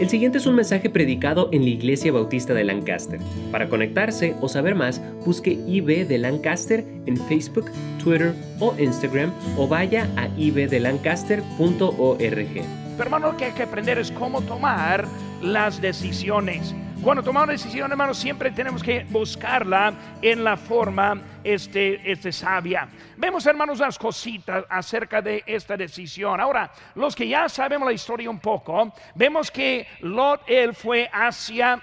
El 0.00 0.10
siguiente 0.10 0.38
es 0.38 0.46
un 0.46 0.56
mensaje 0.56 0.90
predicado 0.90 1.48
en 1.52 1.62
la 1.62 1.68
Iglesia 1.68 2.10
Bautista 2.10 2.52
de 2.52 2.64
Lancaster. 2.64 3.20
Para 3.52 3.68
conectarse 3.68 4.34
o 4.40 4.48
saber 4.48 4.74
más, 4.74 5.00
busque 5.24 5.52
IB 5.52 6.08
de 6.08 6.18
Lancaster 6.18 6.84
en 7.06 7.16
Facebook, 7.16 7.70
Twitter 8.02 8.34
o 8.58 8.74
Instagram 8.76 9.32
o 9.56 9.68
vaya 9.68 10.08
a 10.16 10.26
ibdelancaster.org. 10.36 12.98
Hermano, 12.98 13.30
lo 13.30 13.36
que 13.36 13.44
hay 13.44 13.52
que 13.52 13.62
aprender 13.62 13.98
es 13.98 14.10
cómo 14.10 14.42
tomar 14.42 15.06
las 15.40 15.80
decisiones. 15.80 16.74
Cuando 17.00 17.22
tomamos 17.22 17.50
decisión, 17.50 17.92
hermano, 17.92 18.14
siempre 18.14 18.50
tenemos 18.50 18.82
que 18.82 19.06
buscarla 19.10 19.94
en 20.22 20.42
la 20.42 20.56
forma 20.56 21.22
este, 21.44 22.10
este 22.10 22.32
sabia. 22.32 22.88
Vemos, 23.16 23.46
hermanos, 23.46 23.78
unas 23.78 23.98
cositas 23.98 24.64
acerca 24.68 25.20
de 25.22 25.44
esta 25.46 25.76
decisión. 25.76 26.40
Ahora, 26.40 26.72
los 26.94 27.14
que 27.14 27.28
ya 27.28 27.48
sabemos 27.48 27.86
la 27.86 27.92
historia 27.92 28.30
un 28.30 28.40
poco, 28.40 28.92
vemos 29.14 29.50
que 29.50 29.86
Lot, 30.00 30.42
él 30.48 30.74
fue 30.74 31.08
hacia 31.12 31.80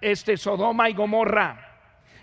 este, 0.00 0.36
Sodoma 0.36 0.88
y 0.88 0.94
Gomorra. 0.94 1.68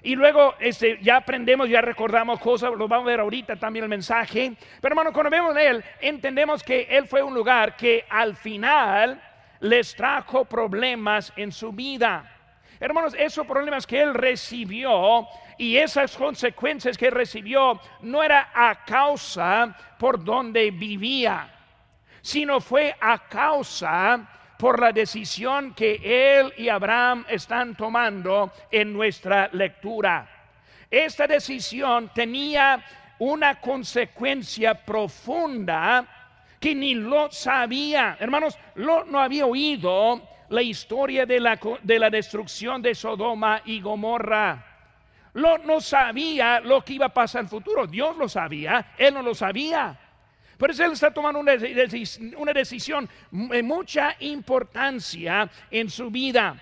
Y 0.01 0.15
luego 0.15 0.55
este, 0.59 0.97
ya 1.01 1.17
aprendemos, 1.17 1.69
ya 1.69 1.81
recordamos 1.81 2.39
cosas, 2.39 2.71
lo 2.71 2.87
vamos 2.87 3.05
a 3.05 3.11
ver 3.11 3.19
ahorita 3.19 3.57
también 3.57 3.83
el 3.83 3.89
mensaje. 3.89 4.53
Pero 4.81 4.93
hermano, 4.93 5.11
cuando 5.11 5.29
vemos 5.29 5.55
él, 5.57 5.83
entendemos 5.99 6.63
que 6.63 6.87
él 6.89 7.05
fue 7.05 7.21
un 7.21 7.33
lugar 7.33 7.75
que 7.75 8.05
al 8.09 8.35
final 8.35 9.21
les 9.59 9.93
trajo 9.95 10.45
problemas 10.45 11.33
en 11.35 11.51
su 11.51 11.71
vida. 11.73 12.31
Hermanos, 12.79 13.13
esos 13.17 13.45
problemas 13.45 13.85
que 13.85 14.01
él 14.01 14.13
recibió 14.13 15.27
y 15.59 15.75
esas 15.75 16.15
consecuencias 16.15 16.97
que 16.97 17.09
recibió 17.09 17.79
no 18.01 18.23
era 18.23 18.49
a 18.55 18.85
causa 18.85 19.75
por 19.99 20.23
donde 20.23 20.71
vivía, 20.71 21.53
sino 22.21 22.61
fue 22.61 22.95
a 22.99 23.27
causa 23.27 24.55
por 24.57 24.79
la 24.79 24.93
decisión 24.93 25.73
que 25.73 26.39
él 26.39 26.53
y 26.57 26.69
Abraham 26.69 27.25
están 27.27 27.75
tomando 27.75 28.53
en 28.71 28.93
nuestra 28.93 29.49
lectura. 29.51 30.27
Esta 30.89 31.27
decisión 31.27 32.09
tenía 32.15 32.81
una 33.19 33.59
consecuencia 33.59 34.73
profunda 34.73 36.07
que 36.57 36.73
ni 36.73 36.95
lo 36.95 37.29
sabía. 37.31 38.15
Hermanos, 38.17 38.57
Lot 38.75 39.07
no 39.07 39.19
había 39.19 39.45
oído 39.45 40.21
la 40.47 40.61
historia 40.61 41.25
de 41.25 41.41
la, 41.41 41.59
de 41.83 41.99
la 41.99 42.09
destrucción 42.09 42.81
de 42.81 42.95
Sodoma 42.95 43.61
y 43.65 43.81
Gomorra. 43.81 44.68
No 45.33 45.81
sabía 45.81 46.59
lo 46.59 46.83
que 46.83 46.93
iba 46.93 47.07
a 47.07 47.13
pasar 47.13 47.41
en 47.41 47.45
el 47.45 47.49
futuro. 47.49 47.87
Dios 47.87 48.17
lo 48.17 48.27
sabía, 48.27 48.93
él 48.97 49.13
no 49.13 49.21
lo 49.21 49.35
sabía. 49.35 49.97
Por 50.57 50.71
eso 50.71 50.83
él 50.83 50.91
está 50.91 51.11
tomando 51.11 51.39
una, 51.39 51.53
una 52.37 52.53
decisión 52.53 53.09
de 53.31 53.63
mucha 53.63 54.15
importancia 54.19 55.49
en 55.71 55.89
su 55.89 56.09
vida. 56.09 56.55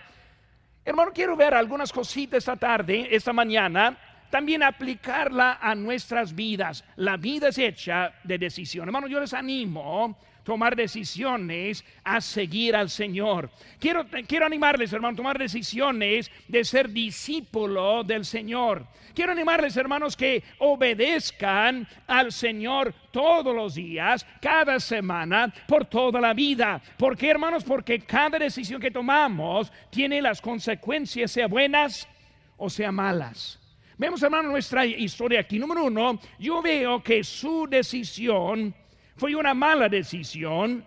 Hermano, 0.86 1.12
quiero 1.14 1.36
ver 1.36 1.54
algunas 1.54 1.92
cositas 1.92 2.38
esta 2.38 2.56
tarde, 2.56 3.08
esta 3.12 3.34
mañana, 3.34 3.98
también 4.30 4.64
aplicarla 4.64 5.58
a 5.62 5.73
nuestras 5.73 6.34
vidas. 6.36 6.84
La 6.98 7.18
vida 7.18 7.50
es 7.50 7.58
hecha 7.58 8.14
de 8.23 8.38
decisión. 8.38 8.88
Hermano, 8.88 9.08
yo 9.08 9.20
les 9.20 9.34
animo 9.34 10.18
tomar 10.48 10.78
decisiones 10.78 11.84
a 12.06 12.22
seguir 12.22 12.73
al 12.73 12.90
Señor. 12.90 13.50
Quiero, 13.81 14.06
quiero 14.26 14.45
animarles, 14.45 14.94
hermano, 14.94 15.12
a 15.12 15.17
tomar 15.17 15.38
decisiones 15.38 16.31
de 16.48 16.64
ser 16.64 16.89
discípulo 16.89 18.02
del 18.06 18.23
Señor. 18.23 18.88
Quiero 19.14 19.34
animarles, 19.34 19.76
hermanos, 19.76 20.16
que 20.16 20.45
obedezcan 20.59 21.86
al 22.08 22.31
Señor 22.31 22.94
todos 23.12 23.54
los 23.54 23.76
días, 23.76 24.26
cada 24.42 24.80
semana, 24.80 25.54
por 25.67 25.84
toda 25.84 26.22
la 26.22 26.34
vida. 26.34 26.82
¿Por 26.98 27.17
qué, 27.17 27.30
hermanos? 27.30 27.66
Porque 27.66 28.00
cada 28.00 28.39
decisión 28.39 28.80
que 28.80 28.89
tomamos 28.89 29.70
tiene 29.89 30.22
las 30.22 30.39
consecuencias, 30.39 31.30
sea 31.30 31.48
buenas 31.48 32.08
o 32.56 32.70
sea 32.70 32.94
malas. 32.94 33.60
Vemos, 33.98 34.23
hermano, 34.23 34.52
nuestra 34.52 34.86
historia 34.86 35.42
aquí. 35.42 35.60
Número 35.60 35.83
uno, 35.83 36.17
yo 36.39 36.61
veo 36.61 37.04
que 37.04 37.21
su 37.26 37.67
decisión 37.70 38.73
fue 39.17 39.36
una 39.36 39.54
mala 39.54 39.89
decisión 39.89 40.86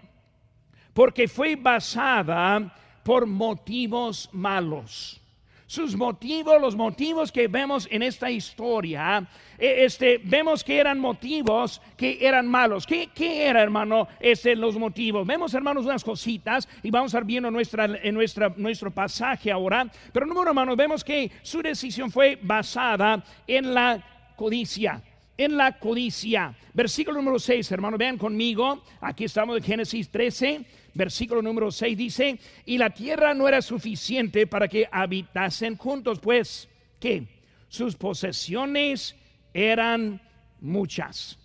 porque 0.95 1.29
fue 1.29 1.57
basada 1.57 2.75
por 3.03 3.27
motivos 3.27 4.29
malos. 4.33 5.21
Sus 5.67 5.95
motivos, 5.95 6.61
los 6.61 6.75
motivos 6.75 7.31
que 7.31 7.47
vemos 7.47 7.87
en 7.93 8.03
esta 8.03 8.29
historia, 8.29 9.25
e, 9.57 9.85
este, 9.85 10.19
vemos 10.19 10.65
que 10.65 10.79
eran 10.79 10.99
motivos 10.99 11.81
que 11.97 12.19
eran 12.21 12.49
malos. 12.49 12.85
¿Qué, 12.85 13.09
qué 13.15 13.47
era, 13.47 13.63
hermano, 13.63 14.09
este, 14.19 14.57
los 14.57 14.77
motivos? 14.77 15.25
Vemos, 15.25 15.55
hermanos, 15.55 15.85
unas 15.85 16.03
cositas 16.03 16.69
y 16.83 16.91
vamos 16.91 17.15
a 17.15 17.19
estar 17.19 17.25
viendo 17.25 17.49
en 17.49 18.15
nuestro 18.57 18.91
pasaje 18.91 19.53
ahora. 19.53 19.89
Pero 20.13 20.27
número, 20.27 20.51
hermanos, 20.51 20.77
vemos 20.77 21.05
que 21.05 21.31
su 21.43 21.63
decisión 21.63 22.11
fue 22.11 22.37
basada 22.43 23.23
en 23.47 23.73
la 23.73 24.03
codicia 24.35 25.01
en 25.41 25.56
la 25.56 25.78
codicia. 25.78 26.55
Versículo 26.75 27.17
número 27.17 27.39
6, 27.39 27.73
hermano, 27.73 27.97
vean 27.97 28.19
conmigo. 28.19 28.83
Aquí 29.01 29.25
estamos 29.25 29.56
en 29.56 29.62
Génesis 29.62 30.11
13, 30.11 30.67
versículo 30.93 31.41
número 31.41 31.71
6 31.71 31.97
dice, 31.97 32.39
y 32.67 32.77
la 32.77 32.91
tierra 32.91 33.33
no 33.33 33.49
era 33.49 33.62
suficiente 33.62 34.47
para 34.47 34.69
que 34.69 34.87
habitasen 34.93 35.78
juntos, 35.78 36.21
pues, 36.21 36.69
que 37.01 37.27
sus 37.69 37.97
posesiones 37.97 39.17
eran 39.55 40.21
muchas. 40.61 41.39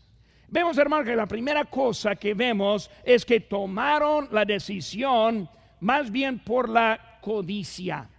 Vemos, 0.50 0.78
hermano, 0.78 1.06
que 1.06 1.16
la 1.16 1.26
primera 1.26 1.64
cosa 1.64 2.18
que 2.18 2.34
vemos 2.34 2.92
es 3.06 3.24
que 3.24 3.40
tomaron 3.40 4.28
la 4.30 4.44
decisión 4.44 5.50
más 5.80 6.12
bien 6.12 6.40
por 6.40 6.68
la 6.68 7.20
codicia. 7.22 8.10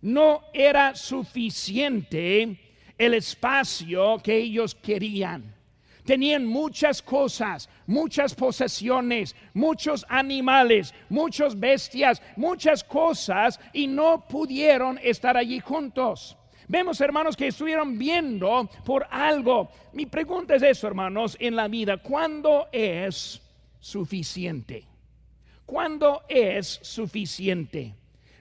No 0.00 0.42
era 0.52 0.96
suficiente 0.96 2.71
el 2.98 3.14
espacio 3.14 4.18
que 4.22 4.36
ellos 4.36 4.74
querían. 4.74 5.54
Tenían 6.04 6.44
muchas 6.44 7.00
cosas, 7.00 7.68
muchas 7.86 8.34
posesiones, 8.34 9.36
muchos 9.54 10.04
animales, 10.08 10.92
muchas 11.08 11.58
bestias, 11.58 12.20
muchas 12.36 12.82
cosas 12.82 13.60
y 13.72 13.86
no 13.86 14.26
pudieron 14.26 14.98
estar 15.02 15.36
allí 15.36 15.60
juntos. 15.60 16.36
Vemos, 16.66 17.00
hermanos, 17.00 17.36
que 17.36 17.48
estuvieron 17.48 17.98
viendo 17.98 18.68
por 18.84 19.06
algo. 19.10 19.70
Mi 19.92 20.06
pregunta 20.06 20.56
es 20.56 20.62
eso, 20.62 20.86
hermanos, 20.88 21.36
en 21.38 21.54
la 21.54 21.68
vida, 21.68 21.98
¿cuándo 21.98 22.68
es 22.72 23.40
suficiente? 23.78 24.86
¿Cuándo 25.66 26.22
es 26.28 26.80
suficiente? 26.82 27.94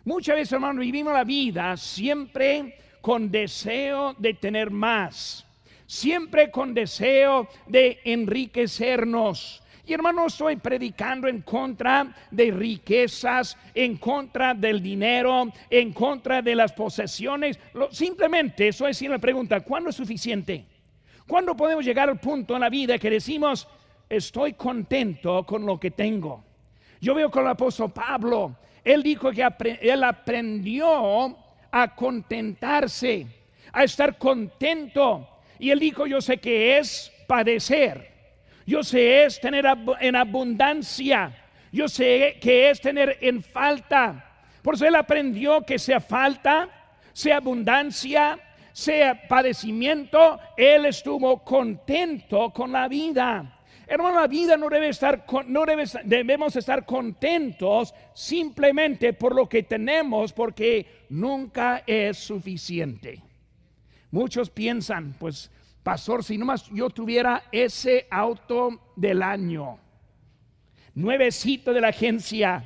Muchas 0.03 0.35
veces, 0.35 0.53
hermanos, 0.53 0.81
vivimos 0.81 1.13
la 1.13 1.23
vida 1.23 1.77
siempre 1.77 2.75
con 3.01 3.31
deseo 3.31 4.13
de 4.17 4.33
tener 4.35 4.69
más, 4.71 5.45
siempre 5.85 6.51
con 6.51 6.73
deseo 6.73 7.47
de 7.67 7.99
enriquecernos. 8.05 9.61
Y 9.85 9.93
hermano, 9.93 10.27
estoy 10.27 10.55
predicando 10.57 11.27
en 11.27 11.41
contra 11.41 12.15
de 12.29 12.51
riquezas, 12.51 13.57
en 13.73 13.97
contra 13.97 14.53
del 14.53 14.81
dinero, 14.81 15.51
en 15.69 15.91
contra 15.91 16.41
de 16.41 16.55
las 16.55 16.71
posesiones. 16.71 17.59
simplemente 17.89 18.67
eso 18.67 18.87
es 18.87 19.01
la 19.01 19.17
pregunta, 19.17 19.59
¿cuándo 19.61 19.89
es 19.89 19.95
suficiente? 19.95 20.65
¿Cuándo 21.27 21.55
podemos 21.55 21.83
llegar 21.83 22.09
al 22.09 22.19
punto 22.19 22.55
en 22.55 22.61
la 22.61 22.69
vida 22.69 22.99
que 22.99 23.09
decimos, 23.09 23.67
estoy 24.07 24.53
contento 24.53 25.45
con 25.45 25.65
lo 25.65 25.79
que 25.79 25.91
tengo? 25.91 26.43
Yo 26.99 27.15
veo 27.15 27.31
con 27.31 27.43
el 27.43 27.51
apóstol 27.51 27.91
Pablo, 27.91 28.55
él 28.83 29.01
dijo 29.01 29.31
que 29.31 29.47
él 29.81 30.03
aprendió 30.03 31.35
a 31.71 31.95
contentarse, 31.95 33.27
a 33.71 33.83
estar 33.83 34.17
contento. 34.17 35.27
Y 35.59 35.71
él 35.71 35.79
dijo, 35.79 36.05
yo 36.07 36.21
sé 36.21 36.37
que 36.37 36.77
es 36.77 37.11
padecer, 37.27 38.11
yo 38.65 38.83
sé 38.83 39.23
es 39.25 39.39
tener 39.39 39.65
en 39.99 40.15
abundancia, 40.15 41.37
yo 41.71 41.87
sé 41.87 42.37
que 42.41 42.69
es 42.69 42.81
tener 42.81 43.17
en 43.21 43.41
falta. 43.41 44.25
Por 44.61 44.75
eso 44.75 44.85
él 44.85 44.95
aprendió 44.95 45.61
que 45.61 45.79
sea 45.79 45.99
falta, 45.99 46.69
sea 47.13 47.37
abundancia, 47.37 48.39
sea 48.73 49.27
padecimiento, 49.27 50.39
él 50.57 50.85
estuvo 50.85 51.43
contento 51.43 52.51
con 52.51 52.71
la 52.71 52.87
vida. 52.87 53.60
Hermano, 53.91 54.21
la 54.21 54.27
vida 54.27 54.55
no 54.55 54.69
debe 54.69 54.87
estar, 54.87 55.25
no 55.47 55.65
debe, 55.65 55.83
debemos 56.05 56.55
estar 56.55 56.85
contentos 56.85 57.93
simplemente 58.13 59.11
por 59.11 59.35
lo 59.35 59.49
que 59.49 59.63
tenemos, 59.63 60.31
porque 60.31 61.05
nunca 61.09 61.83
es 61.85 62.17
suficiente. 62.17 63.21
Muchos 64.09 64.49
piensan, 64.49 65.17
pues, 65.19 65.51
pastor, 65.83 66.23
si 66.23 66.37
nomás 66.37 66.69
yo 66.69 66.89
tuviera 66.89 67.43
ese 67.51 68.07
auto 68.09 68.93
del 68.95 69.21
año, 69.21 69.77
nuevecito 70.95 71.73
de 71.73 71.81
la 71.81 71.89
agencia, 71.89 72.63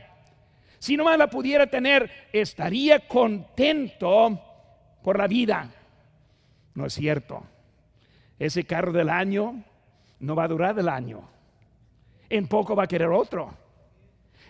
si 0.78 0.96
nomás 0.96 1.18
la 1.18 1.28
pudiera 1.28 1.66
tener, 1.66 2.30
estaría 2.34 3.08
contento 3.08 4.40
por 5.02 5.18
la 5.18 5.26
vida. 5.26 5.72
No 6.76 6.86
es 6.86 6.94
cierto. 6.94 7.44
Ese 8.38 8.64
carro 8.64 8.92
del 8.92 9.10
año 9.10 9.64
no 10.20 10.36
va 10.36 10.44
a 10.46 10.48
durar 10.48 10.78
el 10.80 10.90
año. 10.90 11.28
En 12.30 12.48
poco 12.48 12.76
va 12.76 12.84
a 12.84 12.88
querer 12.88 13.10
otro. 13.10 13.54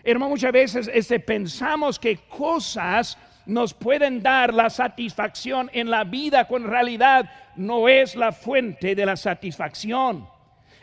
Hermano, 0.02 0.30
muchas 0.30 0.52
veces 0.52 0.90
este, 0.92 1.18
pensamos 1.20 1.98
que 1.98 2.16
cosas 2.28 3.18
nos 3.44 3.74
pueden 3.74 4.22
dar 4.22 4.54
la 4.54 4.70
satisfacción 4.70 5.70
en 5.72 5.90
la 5.90 6.04
vida, 6.04 6.46
cuando 6.46 6.68
en 6.68 6.72
realidad 6.72 7.30
no 7.56 7.88
es 7.88 8.16
la 8.16 8.32
fuente 8.32 8.94
de 8.94 9.06
la 9.06 9.16
satisfacción. 9.16 10.28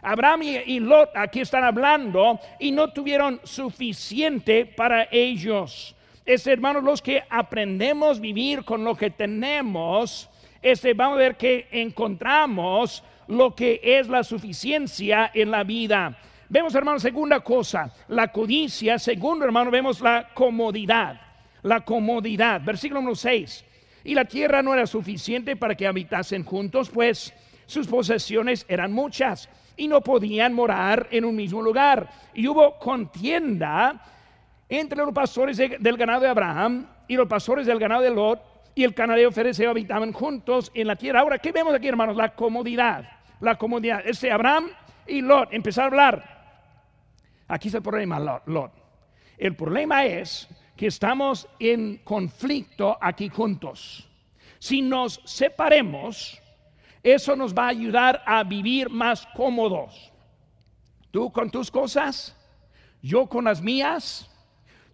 Abraham 0.01 0.44
y 0.44 0.80
Lot 0.81 1.15
aquí 1.15 1.39
están 1.39 1.63
hablando 1.63 2.39
y 2.59 2.71
no 2.71 2.91
tuvieron 2.91 3.39
suficiente 3.44 4.65
para 4.65 5.07
ellos. 5.09 5.95
Es 6.25 6.45
hermanos 6.47 6.83
los 6.83 7.01
que 7.01 7.24
aprendemos 7.30 8.19
vivir 8.19 8.63
con 8.65 8.83
lo 8.83 8.95
que 8.95 9.09
tenemos, 9.09 10.30
este 10.62 10.94
vamos 10.94 11.15
a 11.15 11.19
ver 11.19 11.35
que 11.35 11.68
encontramos 11.71 13.03
lo 13.27 13.55
que 13.55 13.79
es 13.83 14.07
la 14.07 14.23
suficiencia 14.23 15.31
en 15.33 15.51
la 15.51 15.63
vida. 15.63 16.17
Vemos, 16.49 16.75
hermano, 16.75 16.99
segunda 16.99 17.39
cosa, 17.39 17.91
la 18.09 18.31
codicia. 18.31 18.99
Segundo, 18.99 19.45
hermano, 19.45 19.71
vemos 19.71 20.01
la 20.01 20.29
comodidad. 20.33 21.19
La 21.63 21.81
comodidad. 21.81 22.61
Versículo 22.63 22.99
número 22.99 23.15
6. 23.15 23.65
Y 24.03 24.13
la 24.13 24.25
tierra 24.25 24.61
no 24.61 24.73
era 24.73 24.85
suficiente 24.85 25.55
para 25.55 25.75
que 25.75 25.87
habitasen 25.87 26.43
juntos, 26.43 26.89
pues 26.89 27.33
sus 27.65 27.87
posesiones 27.87 28.65
eran 28.67 28.91
muchas 28.91 29.49
y 29.77 29.87
no 29.87 30.01
podían 30.01 30.53
morar 30.53 31.07
en 31.11 31.25
un 31.25 31.35
mismo 31.35 31.61
lugar. 31.61 32.09
Y 32.33 32.47
hubo 32.47 32.77
contienda 32.77 34.01
entre 34.69 34.97
los 34.99 35.13
pastores 35.13 35.57
del 35.57 35.97
ganado 35.97 36.21
de 36.21 36.27
Abraham 36.27 36.87
y 37.07 37.15
los 37.15 37.27
pastores 37.27 37.65
del 37.65 37.79
ganado 37.79 38.01
de 38.01 38.09
Lot 38.09 38.52
y 38.75 38.83
el 38.83 38.93
canadeo 38.93 39.31
fereceo 39.31 39.69
habitaban 39.69 40.13
juntos 40.13 40.71
en 40.73 40.87
la 40.87 40.95
tierra. 40.95 41.21
Ahora, 41.21 41.37
¿qué 41.37 41.51
vemos 41.51 41.73
aquí, 41.73 41.87
hermanos? 41.87 42.15
La 42.15 42.35
comodidad. 42.35 43.09
La 43.39 43.55
comodidad. 43.57 44.01
Ese 44.05 44.31
Abraham 44.31 44.69
y 45.07 45.21
Lot 45.21 45.53
empezaron 45.53 45.93
a 45.93 46.07
hablar. 46.07 46.33
Aquí 47.47 47.67
es 47.67 47.73
el 47.73 47.81
problema, 47.81 48.19
Lot. 48.19 48.71
El 49.37 49.55
problema 49.55 50.05
es 50.05 50.47
que 50.75 50.87
estamos 50.87 51.47
en 51.59 51.97
conflicto 52.03 52.97
aquí 52.99 53.29
juntos. 53.29 54.09
Si 54.59 54.81
nos 54.81 55.21
separemos, 55.25 56.41
eso 57.03 57.35
nos 57.35 57.53
va 57.53 57.65
a 57.65 57.69
ayudar 57.69 58.23
a 58.25 58.43
vivir 58.43 58.89
más 58.89 59.27
cómodos. 59.35 60.11
Tú 61.11 61.31
con 61.31 61.51
tus 61.51 61.69
cosas, 61.69 62.35
yo 63.01 63.27
con 63.27 63.43
las 63.43 63.61
mías, 63.61 64.29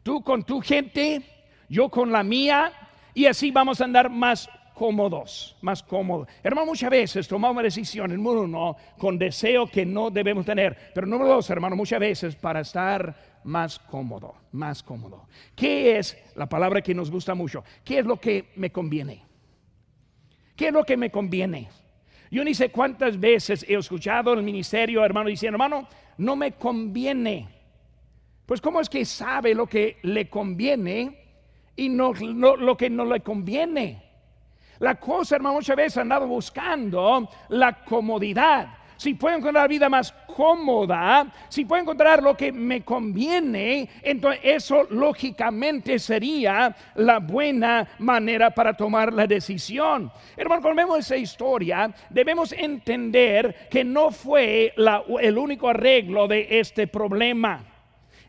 tú 0.03 0.21
con 0.23 0.43
tu 0.43 0.59
gente, 0.59 1.21
yo 1.69 1.89
con 1.89 2.11
la 2.11 2.23
mía, 2.23 2.73
y 3.13 3.25
así 3.25 3.51
vamos 3.51 3.81
a 3.81 3.85
andar 3.85 4.09
más 4.09 4.50
cómodos, 4.79 5.57
más 5.61 5.83
cómodos. 5.83 6.29
Hermano, 6.41 6.67
muchas 6.67 6.89
veces 6.89 7.27
tomamos 7.27 7.61
decisiones, 7.61 8.17
número 8.17 8.44
uno, 8.44 8.77
con 8.97 9.19
deseo 9.19 9.67
que 9.67 9.85
no 9.85 10.09
debemos 10.09 10.45
tener, 10.45 10.91
pero 10.95 11.06
número 11.06 11.31
dos, 11.31 11.50
hermano, 11.50 11.75
muchas 11.75 12.00
veces 12.00 12.35
para 12.35 12.61
estar 12.61 13.41
más 13.44 13.77
cómodo, 13.77 14.35
más 14.53 14.81
cómodo. 14.81 15.27
¿Qué 15.53 15.97
es 15.97 16.17
la 16.35 16.47
palabra 16.47 16.81
que 16.81 16.95
nos 16.95 17.11
gusta 17.11 17.35
mucho? 17.35 17.63
¿Qué 17.83 18.00
es 18.00 18.06
lo 18.06 18.17
que 18.21 18.51
me 18.56 18.71
conviene? 18.71 19.25
¿Qué 20.55 20.67
es 20.67 20.73
lo 20.73 20.85
que 20.85 20.95
me 20.95 21.12
conviene? 21.12 21.69
Yo 22.31 22.44
ni 22.44 22.53
sé 22.53 22.69
cuántas 22.69 23.19
veces 23.19 23.65
he 23.67 23.75
escuchado 23.75 24.33
el 24.33 24.44
ministerio, 24.44 25.03
hermano, 25.03 25.29
diciendo, 25.29 25.55
hermano, 25.55 25.88
no 26.17 26.35
me 26.38 26.53
conviene. 26.53 27.50
Pues 28.45 28.62
¿cómo 28.62 28.79
es 28.79 28.89
que 28.89 29.03
sabe 29.03 29.53
lo 29.53 29.67
que 29.67 29.97
le 30.03 30.29
conviene 30.29 31.28
y 31.79 31.89
no, 31.89 32.13
lo 32.13 32.75
que 32.75 32.89
no 32.89 33.05
le 33.05 33.21
conviene? 33.21 34.03
La 34.79 34.95
cosa, 34.95 35.35
hermano, 35.35 35.55
muchas 35.55 35.75
veces 35.75 35.97
he 35.97 36.01
andado 36.01 36.27
buscando 36.27 37.29
la 37.49 37.83
comodidad. 37.83 38.67
Si 38.95 39.13
puedo 39.13 39.37
encontrar 39.37 39.63
la 39.63 39.67
vida 39.69 39.87
más 39.87 40.11
cómoda, 40.11 41.31
si 41.47 41.63
puedo 41.63 41.81
encontrar 41.81 42.21
lo 42.21 42.35
que 42.35 42.51
me 42.51 42.83
conviene, 42.83 43.89
entonces 44.01 44.41
eso 44.43 44.87
lógicamente 44.89 45.97
sería 45.99 46.75
la 46.95 47.19
buena 47.19 47.87
manera 47.99 48.49
para 48.49 48.75
tomar 48.75 49.13
la 49.13 49.25
decisión. 49.25 50.11
Hermano, 50.35 50.61
cuando 50.61 50.81
vemos 50.81 50.99
esa 50.99 51.15
historia, 51.15 51.93
debemos 52.09 52.51
entender 52.51 53.69
que 53.69 53.85
no 53.85 54.11
fue 54.11 54.73
el 55.21 55.37
único 55.37 55.69
arreglo 55.69 56.27
de 56.27 56.59
este 56.59 56.87
problema. 56.87 57.63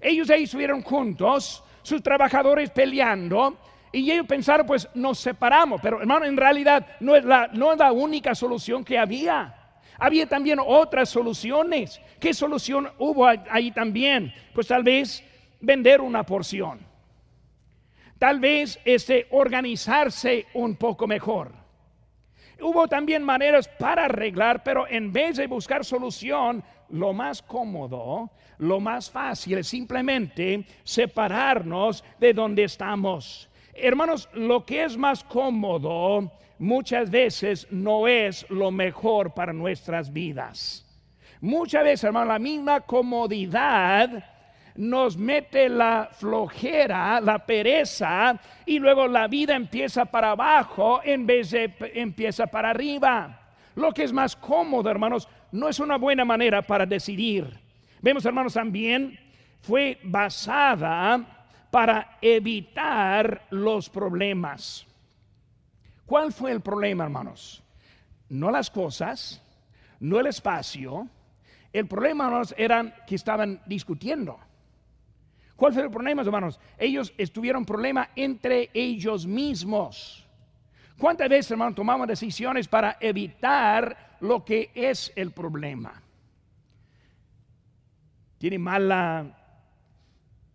Ellos 0.01 0.31
ahí 0.31 0.45
estuvieron 0.45 0.83
juntos, 0.83 1.65
sus 1.83 2.03
trabajadores 2.03 2.71
peleando, 2.71 3.59
y 3.93 4.11
ellos 4.11 4.27
pensaron, 4.27 4.67
pues 4.67 4.89
nos 4.95 5.19
separamos, 5.19 5.81
pero 5.81 6.01
hermano, 6.01 6.25
en 6.25 6.37
realidad 6.37 6.87
no 7.01 7.17
es 7.17 7.25
la, 7.25 7.49
no 7.49 7.73
es 7.73 7.79
la 7.79 7.93
única 7.93 8.35
solución 8.35 8.85
que 8.85 8.99
había. 8.99 9.57
Había 9.99 10.27
también 10.27 10.59
otras 10.65 11.11
soluciones. 11.11 12.01
¿Qué 12.19 12.33
solución 12.33 12.89
hubo 12.99 13.27
ahí 13.27 13.71
también? 13.71 14.33
Pues 14.55 14.69
tal 14.69 14.83
vez 14.83 15.23
vender 15.61 16.01
una 16.01 16.25
porción. 16.25 16.81
Tal 18.19 18.39
vez 18.39 18.79
este, 18.85 19.27
organizarse 19.31 20.47
un 20.55 20.77
poco 20.77 21.07
mejor. 21.07 21.53
Hubo 22.61 22.87
también 22.89 23.23
maneras 23.23 23.69
para 23.69 24.05
arreglar, 24.05 24.63
pero 24.63 24.87
en 24.89 25.13
vez 25.13 25.37
de 25.37 25.47
buscar 25.47 25.85
solución, 25.85 26.63
lo 26.91 27.13
más 27.13 27.43
cómodo, 27.43 28.31
lo 28.59 28.81
más 28.81 29.11
fácil 29.11 29.59
es 29.59 29.69
simplemente 29.69 30.65
separarnos 30.85 32.05
de 32.19 32.33
donde 32.33 32.65
estamos 32.65 33.51
Hermanos, 33.83 34.29
lo 34.35 34.67
que 34.67 34.85
es 34.85 34.97
más 34.97 35.25
cómodo 35.25 36.31
muchas 36.59 37.11
veces 37.11 37.67
no 37.71 38.07
es 38.07 38.49
lo 38.51 38.71
mejor 38.71 39.33
para 39.33 39.53
nuestras 39.53 40.13
vidas. 40.13 40.87
Muchas 41.41 41.85
veces, 41.85 42.05
hermanos, 42.05 42.29
la 42.29 42.39
misma 42.39 42.81
comodidad 42.81 44.23
nos 44.75 45.17
mete 45.17 45.69
la 45.71 46.11
flojera, 46.13 47.21
la 47.21 47.39
pereza, 47.39 48.39
y 48.67 48.79
luego 48.79 49.09
la 49.09 49.27
vida 49.27 49.55
empieza 49.55 50.05
para 50.05 50.33
abajo 50.33 51.01
en 51.03 51.27
vez 51.27 51.51
de 51.51 51.73
empieza 51.95 52.47
para 52.47 52.71
arriba. 52.71 53.40
Lo 53.75 53.93
que 53.93 54.05
es 54.05 54.13
más 54.13 54.37
cómodo, 54.37 54.91
hermanos, 54.91 55.29
no 55.53 55.69
es 55.69 55.81
una 55.81 55.97
buena 55.97 56.25
manera 56.25 56.63
para 56.63 56.87
decidir. 56.87 57.59
Vemos, 58.01 58.25
hermanos, 58.25 58.55
también 58.55 59.19
fue 59.61 59.99
basada 60.03 61.47
para 61.71 62.19
evitar 62.21 63.47
los 63.51 63.89
problemas. 63.89 64.87
¿Cuál 66.07 66.33
fue 66.33 66.51
el 66.51 66.61
problema, 66.61 67.05
hermanos? 67.05 67.63
No 68.29 68.51
las 68.51 68.71
cosas, 68.71 69.43
no 70.01 70.19
el 70.19 70.27
espacio. 70.27 71.09
El 71.73 71.87
problema, 71.87 72.25
hermanos, 72.25 72.55
eran 72.59 72.93
que 73.07 73.15
estaban 73.15 73.63
discutiendo. 73.67 74.39
¿Cuál 75.55 75.73
fue 75.73 75.83
el 75.83 75.91
problema, 75.91 76.23
hermanos? 76.23 76.59
Ellos 76.79 77.13
estuvieron 77.19 77.65
problema 77.65 78.11
entre 78.17 78.71
ellos 78.73 79.27
mismos. 79.27 80.27
¿Cuántas 81.01 81.31
veces, 81.31 81.51
hermanos, 81.53 81.77
tomamos 81.77 82.07
decisiones 82.07 82.69
para 82.69 82.99
evitar 83.01 84.19
lo 84.21 84.45
que 84.45 84.71
es 84.75 85.11
el 85.17 85.31
problema? 85.31 86.03
Tiene 88.37 88.59
mala 88.59 89.35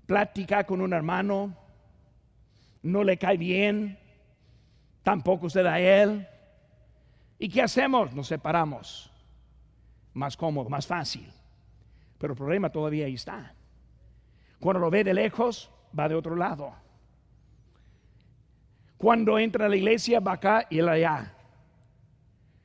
plática 0.05 0.63
con 0.63 0.81
un 0.81 0.93
hermano, 0.93 1.57
no 2.83 3.03
le 3.03 3.17
cae 3.17 3.37
bien, 3.37 3.97
tampoco 5.01 5.47
usted 5.47 5.65
a 5.65 5.79
él. 5.79 6.27
¿Y 7.39 7.49
qué 7.49 7.63
hacemos? 7.63 8.13
Nos 8.13 8.27
separamos. 8.27 9.11
Más 10.13 10.37
cómodo, 10.37 10.69
más 10.69 10.85
fácil. 10.85 11.27
Pero 12.19 12.33
el 12.33 12.37
problema 12.37 12.69
todavía 12.69 13.07
ahí 13.07 13.15
está. 13.15 13.55
Cuando 14.59 14.79
lo 14.79 14.91
ve 14.91 15.03
de 15.03 15.15
lejos, 15.15 15.71
va 15.97 16.07
de 16.07 16.13
otro 16.13 16.35
lado. 16.35 16.84
Cuando 18.97 19.37
entra 19.37 19.65
a 19.65 19.69
la 19.69 19.75
iglesia, 19.75 20.19
va 20.19 20.33
acá 20.33 20.67
y 20.69 20.79
allá. 20.79 21.33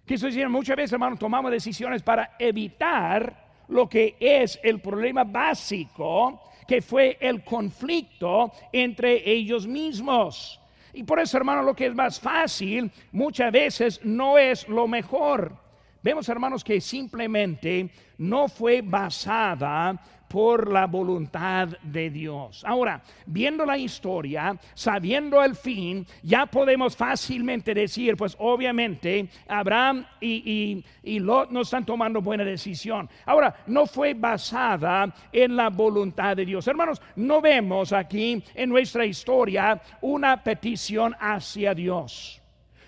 ¿Qué 0.07 0.15
estoy 0.15 0.31
diciendo? 0.31 0.51
Muchas 0.51 0.77
veces, 0.77 0.93
hermanos, 0.93 1.19
tomamos 1.19 1.51
decisiones 1.51 2.03
para 2.03 2.37
evitar 2.39 3.65
lo 3.69 3.89
que 3.89 4.17
es 4.19 4.59
el 4.63 4.81
problema 4.81 5.25
básico 5.25 6.43
que 6.67 6.83
fue 6.83 7.19
el 7.21 7.43
conflicto 7.43 8.53
entre 8.73 9.29
ellos 9.29 9.67
mismos. 9.67 10.61
Y 10.93 11.03
por 11.03 11.19
eso, 11.19 11.37
hermano, 11.37 11.63
lo 11.63 11.75
que 11.75 11.87
es 11.87 11.95
más 11.95 12.21
fácil 12.21 12.91
muchas 13.13 13.51
veces 13.53 14.01
no 14.05 14.39
es 14.39 14.69
lo 14.69 14.87
mejor. 14.87 15.57
Vemos, 16.03 16.29
hermanos, 16.29 16.65
que 16.65 16.81
simplemente 16.81 17.91
no 18.19 18.49
fue 18.49 18.81
basada 18.83 20.01
por 20.31 20.71
la 20.71 20.87
voluntad 20.87 21.69
de 21.83 22.09
Dios. 22.09 22.65
Ahora, 22.65 23.03
viendo 23.27 23.67
la 23.67 23.77
historia, 23.77 24.57
sabiendo 24.75 25.43
el 25.43 25.57
fin, 25.57 26.07
ya 26.23 26.47
podemos 26.47 26.97
fácilmente 26.97 27.75
decir, 27.75 28.17
pues 28.17 28.37
obviamente 28.39 29.29
Abraham 29.49 30.07
y, 30.21 30.85
y, 31.03 31.19
Lot 31.19 31.51
no 31.51 31.63
están 31.63 31.85
tomando 31.85 32.23
buena 32.23 32.45
decisión. 32.45 33.11
Ahora, 33.27 33.57
no 33.67 33.87
fue 33.87 34.15
basada 34.15 35.13
en 35.33 35.57
la 35.57 35.69
voluntad 35.69 36.37
de 36.37 36.47
Dios. 36.47 36.67
Hermanos, 36.69 37.03
no 37.17 37.41
vemos 37.41 37.93
aquí 37.93 38.43
en 38.55 38.71
nuestra 38.71 39.05
historia 39.05 39.83
una 40.01 40.43
petición 40.45 41.17
hacia 41.19 41.75
Dios. 41.75 42.40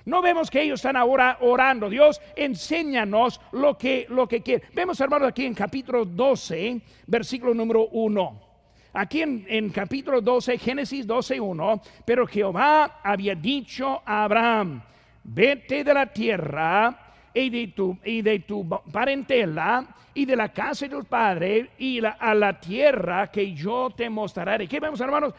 No 0.05 0.21
vemos 0.21 0.51
que 0.51 0.63
ellos 0.63 0.81
están 0.81 0.97
ahora 0.97 1.39
orando. 1.41 1.89
Dios, 1.89 2.21
enséñanos 2.35 3.41
lo 3.53 3.79
que, 3.79 4.07
lo 4.09 4.27
que 4.27 4.43
quiere. 4.43 4.65
Vemos, 4.75 5.01
hermanos, 5.01 5.29
aquí 5.29 5.47
en 5.47 5.55
capítulo 5.55 6.05
12, 6.05 6.81
versículo 7.07 7.55
número 7.55 7.89
1. 7.89 8.41
aquí 8.95 9.23
en, 9.23 9.71
capítulo 9.71 10.21
12, 10.21 10.59
Génesis 10.59 11.07
12, 11.07 11.41
1, 11.41 11.83
pero 12.05 12.27
Jehová 12.27 13.01
había 13.03 13.35
dicho 13.35 14.03
a 14.05 14.25
Abraham, 14.25 14.83
vete 15.25 15.85
de 15.85 15.95
la 15.95 16.07
tierra 16.07 16.99
y 17.33 17.49
de 17.49 17.69
tu, 17.69 17.97
y 18.05 18.21
de 18.21 18.41
tu 18.41 18.69
parentela 18.69 19.87
y 20.15 20.27
de 20.27 20.37
la 20.37 20.53
casa 20.53 20.87
de 20.87 20.97
tu 20.97 21.05
padre 21.05 21.71
y 21.79 22.05
a 22.05 22.35
la 22.35 22.61
tierra 22.61 23.31
que 23.31 23.55
yo 23.55 23.91
te 23.97 24.11
mostraré. 24.11 24.69
¿Qué 24.69 24.79
vemos, 24.79 25.01
hermanos? 25.01 25.33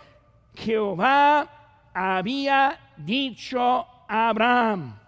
Jehová 0.55 1.89
había 1.93 2.79
dicho 2.97 3.85
a 4.07 4.29
Abraham. 4.29 4.99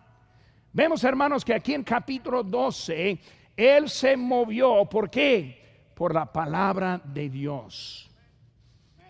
Vemos, 0.73 1.03
hermanos, 1.03 1.45
que 1.45 1.53
aquí 1.53 1.73
en 1.73 1.83
capítulo 1.83 2.43
12, 2.43 3.19
él 3.55 3.89
se 3.89 4.17
movió. 4.17 4.85
¿Por 4.85 5.09
qué? 5.09 5.91
Por 5.93 6.13
la 6.13 6.25
palabra 6.25 7.01
de 7.03 7.29
Dios. 7.29 8.11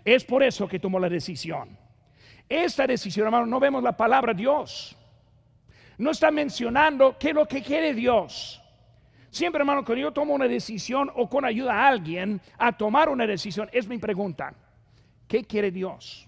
Es 0.04 0.24
por 0.24 0.44
eso 0.44 0.68
que 0.68 0.80
tomó 0.80 1.00
la 1.00 1.10
decisión. 1.10 1.76
Esta 2.48 2.86
decisión, 2.86 3.26
hermano, 3.26 3.48
no 3.48 3.60
vemos 3.60 3.82
la 3.82 3.98
palabra 3.98 4.34
Dios. 4.34 4.96
No 5.98 6.12
está 6.12 6.30
mencionando 6.30 7.18
qué 7.18 7.30
es 7.30 7.36
lo 7.36 7.48
que 7.48 7.64
quiere 7.64 7.94
Dios. 7.94 8.62
Siempre, 9.32 9.60
hermano, 9.60 9.84
cuando 9.84 10.02
yo 10.02 10.12
tomo 10.14 10.34
una 10.34 10.48
decisión 10.48 11.12
o 11.16 11.28
con 11.28 11.44
ayuda 11.44 11.74
a 11.74 11.88
alguien 11.88 12.40
a 12.58 12.72
tomar 12.72 13.10
una 13.10 13.26
decisión, 13.26 13.70
es 13.74 13.88
mi 13.88 13.98
pregunta. 13.98 14.54
¿Qué 15.28 15.44
quiere 15.44 15.72
Dios? 15.72 16.28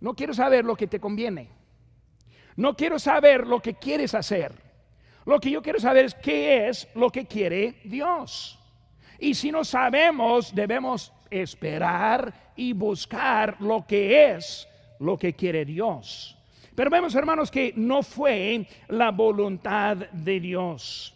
No 0.00 0.14
quiero 0.14 0.34
saber 0.34 0.64
lo 0.64 0.76
que 0.76 0.86
te 0.86 1.00
conviene. 1.00 1.48
No 2.56 2.76
quiero 2.76 2.98
saber 2.98 3.46
lo 3.46 3.60
que 3.60 3.74
quieres 3.74 4.14
hacer. 4.14 4.52
Lo 5.26 5.40
que 5.40 5.50
yo 5.50 5.62
quiero 5.62 5.80
saber 5.80 6.04
es 6.04 6.14
qué 6.14 6.68
es 6.68 6.88
lo 6.94 7.10
que 7.10 7.26
quiere 7.26 7.80
Dios. 7.84 8.58
Y 9.18 9.34
si 9.34 9.50
no 9.50 9.64
sabemos, 9.64 10.54
debemos 10.54 11.12
esperar 11.30 12.52
y 12.56 12.72
buscar 12.72 13.60
lo 13.60 13.86
que 13.86 14.32
es 14.32 14.68
lo 15.00 15.18
que 15.18 15.34
quiere 15.34 15.64
Dios. 15.64 16.36
Pero 16.74 16.90
vemos, 16.90 17.14
hermanos, 17.14 17.50
que 17.50 17.72
no 17.76 18.02
fue 18.02 18.66
la 18.88 19.10
voluntad 19.10 19.96
de 19.96 20.40
Dios. 20.40 21.14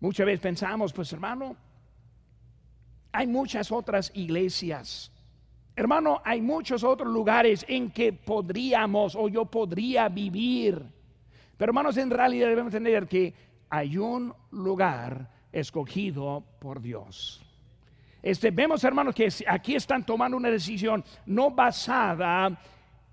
Muchas 0.00 0.26
veces 0.26 0.40
pensamos, 0.40 0.92
pues 0.92 1.12
hermano, 1.12 1.56
hay 3.12 3.26
muchas 3.26 3.72
otras 3.72 4.12
iglesias. 4.14 5.10
Hermano, 5.78 6.20
hay 6.24 6.40
muchos 6.40 6.82
otros 6.82 7.08
lugares 7.12 7.64
en 7.68 7.92
que 7.92 8.12
podríamos 8.12 9.14
o 9.14 9.28
yo 9.28 9.44
podría 9.44 10.08
vivir. 10.08 10.82
Pero 11.56 11.70
hermanos, 11.70 11.96
en 11.98 12.10
realidad 12.10 12.48
debemos 12.48 12.74
entender 12.74 13.06
que 13.06 13.32
hay 13.70 13.96
un 13.96 14.34
lugar 14.50 15.30
escogido 15.52 16.42
por 16.58 16.82
Dios. 16.82 17.40
Este, 18.20 18.50
vemos, 18.50 18.82
hermanos, 18.82 19.14
que 19.14 19.28
aquí 19.46 19.76
están 19.76 20.04
tomando 20.04 20.36
una 20.36 20.50
decisión 20.50 21.04
no 21.26 21.52
basada 21.52 22.60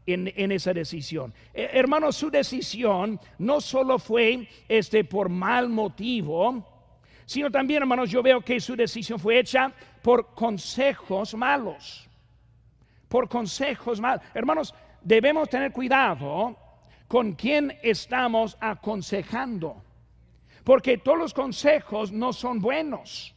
en, 0.08 0.52
esa 0.52 0.74
decisión. 0.74 1.36
Eh, 1.54 1.70
hermanos, 1.72 2.16
su 2.16 2.32
decisión 2.32 3.20
no 3.38 3.62
solo 3.62 4.00
fue 4.00 4.50
este, 4.68 5.04
por 5.04 5.30
mal 5.30 5.70
motivo, 5.70 6.66
sino 7.28 7.52
también, 7.52 7.84
hermanos, 7.84 8.10
yo 8.10 8.24
veo 8.24 8.42
que 8.42 8.60
su 8.60 8.76
decisión 8.76 9.20
fue 9.20 9.38
hecha 9.38 9.72
por 10.02 10.34
consejos 10.34 11.36
malos. 11.36 12.10
Por 13.16 13.30
consejos 13.30 14.02
malos. 14.02 14.26
Hermanos, 14.34 14.74
debemos 15.02 15.48
tener 15.48 15.72
cuidado 15.72 16.54
con 17.08 17.32
quién 17.32 17.80
estamos 17.82 18.58
aconsejando. 18.60 19.82
Porque 20.66 20.98
todos 20.98 21.20
los 21.20 21.34
consejos 21.34 22.12
no 22.12 22.34
son 22.34 22.60
buenos. 22.60 23.34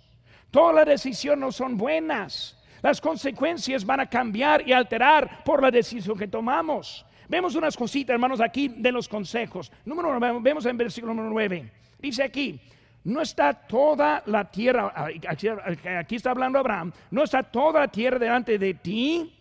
Todas 0.51 0.75
las 0.75 0.87
decisiones 0.87 1.39
no 1.39 1.53
son 1.53 1.77
buenas. 1.77 2.61
Las 2.83 3.01
consecuencias 3.01 3.87
van 3.87 4.01
a 4.01 4.11
cambiar 4.11 4.67
y 4.67 4.73
alterar 4.73 5.45
por 5.45 5.63
la 5.63 5.71
decisión 5.71 6.19
que 6.19 6.27
tomamos. 6.27 7.07
Vemos 7.29 7.55
unas 7.55 7.77
cositas, 7.77 8.15
hermanos, 8.15 8.41
aquí 8.41 8.67
de 8.67 8.91
los 8.91 9.09
consejos. 9.09 9.71
Número 9.85 10.09
uno, 10.09 10.41
vemos 10.41 10.67
en 10.67 10.77
versículo 10.77 11.15
número 11.15 11.33
9. 11.33 11.73
Dice 12.01 12.25
aquí, 12.25 12.61
no 13.05 13.21
está 13.21 13.53
toda 13.53 14.25
la 14.27 14.51
tierra, 14.51 14.93
aquí, 15.29 16.17
está 16.17 16.33
hablando 16.33 16.59
Abraham, 16.59 16.93
no 17.13 17.23
está 17.23 17.45
toda 17.45 17.79
la 17.79 17.89
tierra 17.89 18.19
delante 18.19 18.59
de 18.59 18.75
ti. 18.75 19.38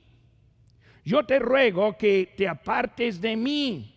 Yo 1.07 1.23
te 1.23 1.39
ruego 1.39 1.97
que 1.97 2.33
te 2.35 2.49
apartes 2.49 3.21
de 3.21 3.37
mí. 3.37 3.95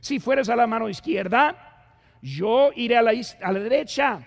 Si 0.00 0.18
fueres 0.18 0.48
a 0.48 0.56
la 0.56 0.66
mano 0.66 0.88
izquierda, 0.88 2.00
yo 2.20 2.70
iré 2.74 2.96
a 2.96 3.02
la, 3.02 3.12
derecha. 3.60 4.26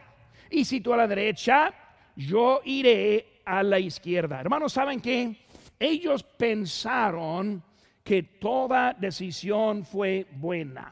Y 0.50 0.64
si 0.64 0.80
tú 0.80 0.94
a 0.94 0.98
la 0.98 1.08
derecha, 1.08 1.74
yo 2.16 2.62
iré 2.64 3.42
a 3.44 3.62
la 3.64 3.80
izquierda. 3.80 4.40
Hermanos, 4.40 4.72
¿saben 4.72 5.02
que 5.02 5.36
Ellos 5.78 6.24
pensaron 6.24 7.62
que 8.02 8.24
toda 8.24 8.94
decisión 8.94 9.84
fue 9.84 10.26
buena. 10.32 10.90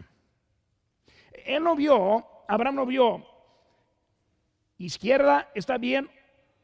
Él 1.45 1.63
no 1.63 1.73
vio, 1.73 2.25
Abraham 2.49 2.75
no 2.75 2.85
vio, 2.85 3.25
izquierda 4.77 5.49
está 5.55 5.77
bien 5.77 6.09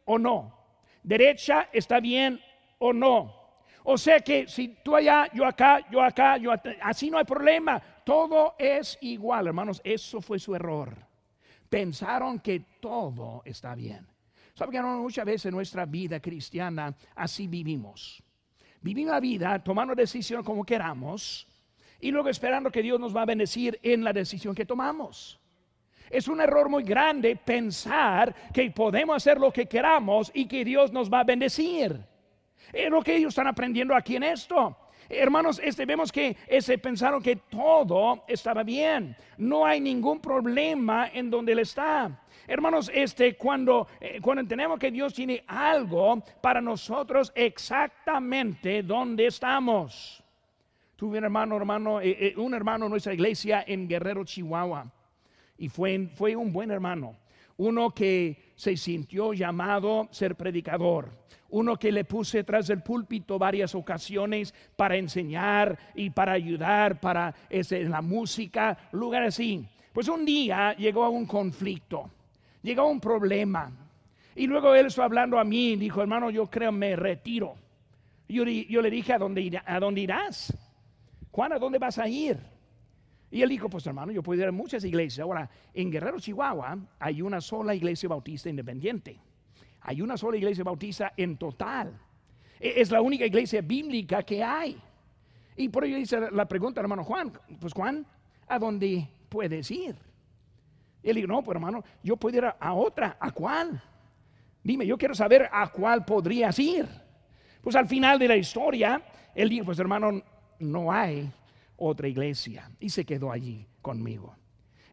o 0.03 0.19
no, 0.19 0.53
derecha 1.01 1.69
está 1.71 2.01
bien 2.01 2.41
o 2.77 2.91
no. 2.91 3.34
O 3.87 3.97
sea 3.99 4.19
que 4.19 4.47
si 4.47 4.69
tú 4.83 4.95
allá, 4.95 5.29
yo 5.31 5.45
acá, 5.45 5.79
yo 5.91 6.01
acá, 6.01 6.37
yo 6.37 6.51
así 6.81 7.11
no 7.11 7.19
hay 7.19 7.23
problema. 7.23 7.79
Todo 8.03 8.55
es 8.57 8.97
igual, 9.01 9.45
hermanos. 9.45 9.79
Eso 9.83 10.21
fue 10.21 10.39
su 10.39 10.55
error. 10.55 10.97
Pensaron 11.69 12.39
que 12.39 12.61
todo 12.81 13.43
está 13.45 13.75
bien. 13.75 14.07
¿Sabe 14.55 14.71
que 14.71 14.81
muchas 14.81 15.25
veces 15.25 15.45
en 15.45 15.51
nuestra 15.53 15.85
vida 15.85 16.19
cristiana 16.19 16.95
así 17.15 17.47
vivimos? 17.47 18.23
Vivimos 18.81 19.11
la 19.11 19.19
vida 19.19 19.63
tomando 19.63 19.93
decisión 19.93 20.43
como 20.43 20.63
queramos 20.63 21.47
y 21.99 22.09
luego 22.09 22.29
esperando 22.29 22.71
que 22.71 22.81
Dios 22.81 22.99
nos 22.99 23.15
va 23.15 23.21
a 23.21 23.25
bendecir 23.25 23.79
en 23.83 24.03
la 24.03 24.13
decisión 24.13 24.55
que 24.55 24.65
tomamos. 24.65 25.39
Es 26.09 26.27
un 26.27 26.41
error 26.41 26.69
muy 26.69 26.83
grande 26.83 27.35
pensar 27.35 28.33
que 28.51 28.71
podemos 28.71 29.15
hacer 29.17 29.39
lo 29.39 29.51
que 29.51 29.67
queramos 29.67 30.31
y 30.33 30.47
que 30.47 30.65
Dios 30.65 30.91
nos 30.91 31.11
va 31.11 31.19
a 31.19 31.23
bendecir. 31.23 32.14
Es 32.71 32.89
lo 32.89 33.01
que 33.01 33.15
ellos 33.15 33.29
están 33.29 33.47
aprendiendo 33.47 33.95
aquí 33.95 34.15
en 34.15 34.23
esto. 34.23 34.77
Hermanos, 35.09 35.61
este, 35.63 35.85
vemos 35.85 36.11
que 36.11 36.35
ese, 36.47 36.77
pensaron 36.77 37.21
que 37.21 37.35
todo 37.35 38.23
estaba 38.27 38.63
bien. 38.63 39.15
No 39.37 39.65
hay 39.65 39.79
ningún 39.79 40.19
problema 40.19 41.09
en 41.13 41.29
donde 41.29 41.51
él 41.51 41.59
está. 41.59 42.23
Hermanos, 42.47 42.91
este, 42.93 43.35
cuando, 43.35 43.87
eh, 43.99 44.19
cuando 44.21 44.41
entendemos 44.41 44.79
que 44.79 44.91
Dios 44.91 45.13
tiene 45.13 45.43
algo 45.47 46.23
para 46.41 46.61
nosotros 46.61 47.31
exactamente 47.35 48.81
donde 48.83 49.27
estamos. 49.27 50.23
Tuve 50.95 51.17
un 51.17 51.25
hermano, 51.25 51.57
hermano, 51.57 52.01
eh, 52.01 52.17
eh, 52.19 52.33
un 52.37 52.53
hermano 52.53 52.85
en 52.85 52.91
nuestra 52.91 53.13
iglesia 53.13 53.63
en 53.67 53.87
Guerrero, 53.87 54.23
Chihuahua. 54.23 54.91
Y 55.57 55.69
fue, 55.69 56.07
fue 56.15 56.35
un 56.35 56.51
buen 56.51 56.71
hermano. 56.71 57.15
Uno 57.57 57.91
que 57.91 58.51
se 58.55 58.75
sintió 58.77 59.33
llamado 59.33 60.07
ser 60.11 60.35
predicador. 60.35 61.09
Uno 61.49 61.77
que 61.77 61.91
le 61.91 62.03
puse 62.03 62.43
tras 62.43 62.67
del 62.67 62.81
púlpito 62.81 63.39
varias 63.39 63.75
ocasiones 63.75 64.53
para 64.75 64.97
enseñar 64.97 65.77
y 65.93 66.09
para 66.09 66.33
ayudar 66.33 66.99
para 66.99 67.33
la 67.49 68.01
música, 68.01 68.77
lugar 68.91 69.23
así. 69.23 69.65
Pues 69.93 70.07
un 70.09 70.25
día 70.25 70.75
llegó 70.75 71.05
a 71.05 71.09
un 71.09 71.25
conflicto 71.25 72.11
llegó 72.65 72.87
un 72.87 72.99
problema. 72.99 73.71
Y 74.35 74.47
luego 74.47 74.75
él 74.75 74.87
estuvo 74.87 75.05
hablando 75.05 75.39
a 75.39 75.45
mí, 75.45 75.77
dijo, 75.77 76.01
hermano, 76.01 76.29
yo 76.29 76.47
creo 76.47 76.73
me 76.73 76.97
retiro. 76.97 77.55
Yo, 78.27 78.43
yo 78.43 78.81
le 78.81 78.89
dije, 78.89 79.13
¿a 79.13 79.17
dónde, 79.17 79.61
¿a 79.65 79.79
dónde 79.79 80.01
irás? 80.01 80.53
Juan, 81.31 81.53
¿a 81.53 81.59
dónde 81.59 81.79
vas 81.79 81.97
a 81.99 82.07
ir? 82.09 82.37
Y 83.35 83.43
él 83.43 83.49
dijo, 83.49 83.69
pues 83.69 83.85
hermano, 83.85 84.13
yo 84.13 84.23
puedo 84.23 84.41
ir 84.41 84.47
a 84.47 84.51
muchas 84.53 84.85
iglesias. 84.85 85.19
Ahora, 85.19 85.49
en 85.73 85.91
Guerrero, 85.91 86.21
Chihuahua, 86.21 86.77
hay 86.97 87.21
una 87.21 87.41
sola 87.41 87.75
iglesia 87.75 88.07
bautista 88.07 88.49
independiente. 88.49 89.19
Hay 89.81 90.01
una 90.01 90.15
sola 90.15 90.37
iglesia 90.37 90.63
bautista 90.63 91.11
en 91.17 91.35
total. 91.35 91.99
E, 92.57 92.79
es 92.79 92.91
la 92.91 93.01
única 93.01 93.25
iglesia 93.25 93.59
bíblica 93.59 94.23
que 94.23 94.41
hay. 94.41 94.81
Y 95.57 95.67
por 95.67 95.83
ello 95.83 95.97
dice 95.97 96.31
la 96.31 96.47
pregunta, 96.47 96.79
hermano 96.79 97.03
Juan, 97.03 97.33
pues 97.59 97.73
Juan, 97.73 98.07
¿a 98.47 98.57
dónde 98.57 99.05
puedes 99.27 99.69
ir? 99.69 99.97
Él 101.03 101.15
dijo, 101.17 101.27
no, 101.27 101.43
pues 101.43 101.57
hermano, 101.57 101.83
yo 102.01 102.15
puedo 102.15 102.37
ir 102.37 102.45
a, 102.45 102.73
otra. 102.73 103.17
¿A 103.19 103.31
cuál? 103.31 103.83
Dime, 104.63 104.87
yo 104.87 104.97
quiero 104.97 105.13
saber 105.13 105.49
a 105.51 105.67
cuál 105.73 106.05
podrías 106.05 106.57
ir. 106.57 106.87
Pues 107.61 107.75
al 107.75 107.89
final 107.89 108.17
de 108.17 108.29
la 108.29 108.37
historia, 108.37 109.01
él 109.35 109.49
dijo, 109.49 109.65
pues 109.65 109.79
hermano, 109.79 110.23
no 110.57 110.89
hay 110.89 111.29
otra 111.77 112.07
iglesia. 112.07 112.71
Y 112.79 112.89
se 112.89 113.05
quedó 113.05 113.31
allí 113.31 113.67
conmigo. 113.81 114.35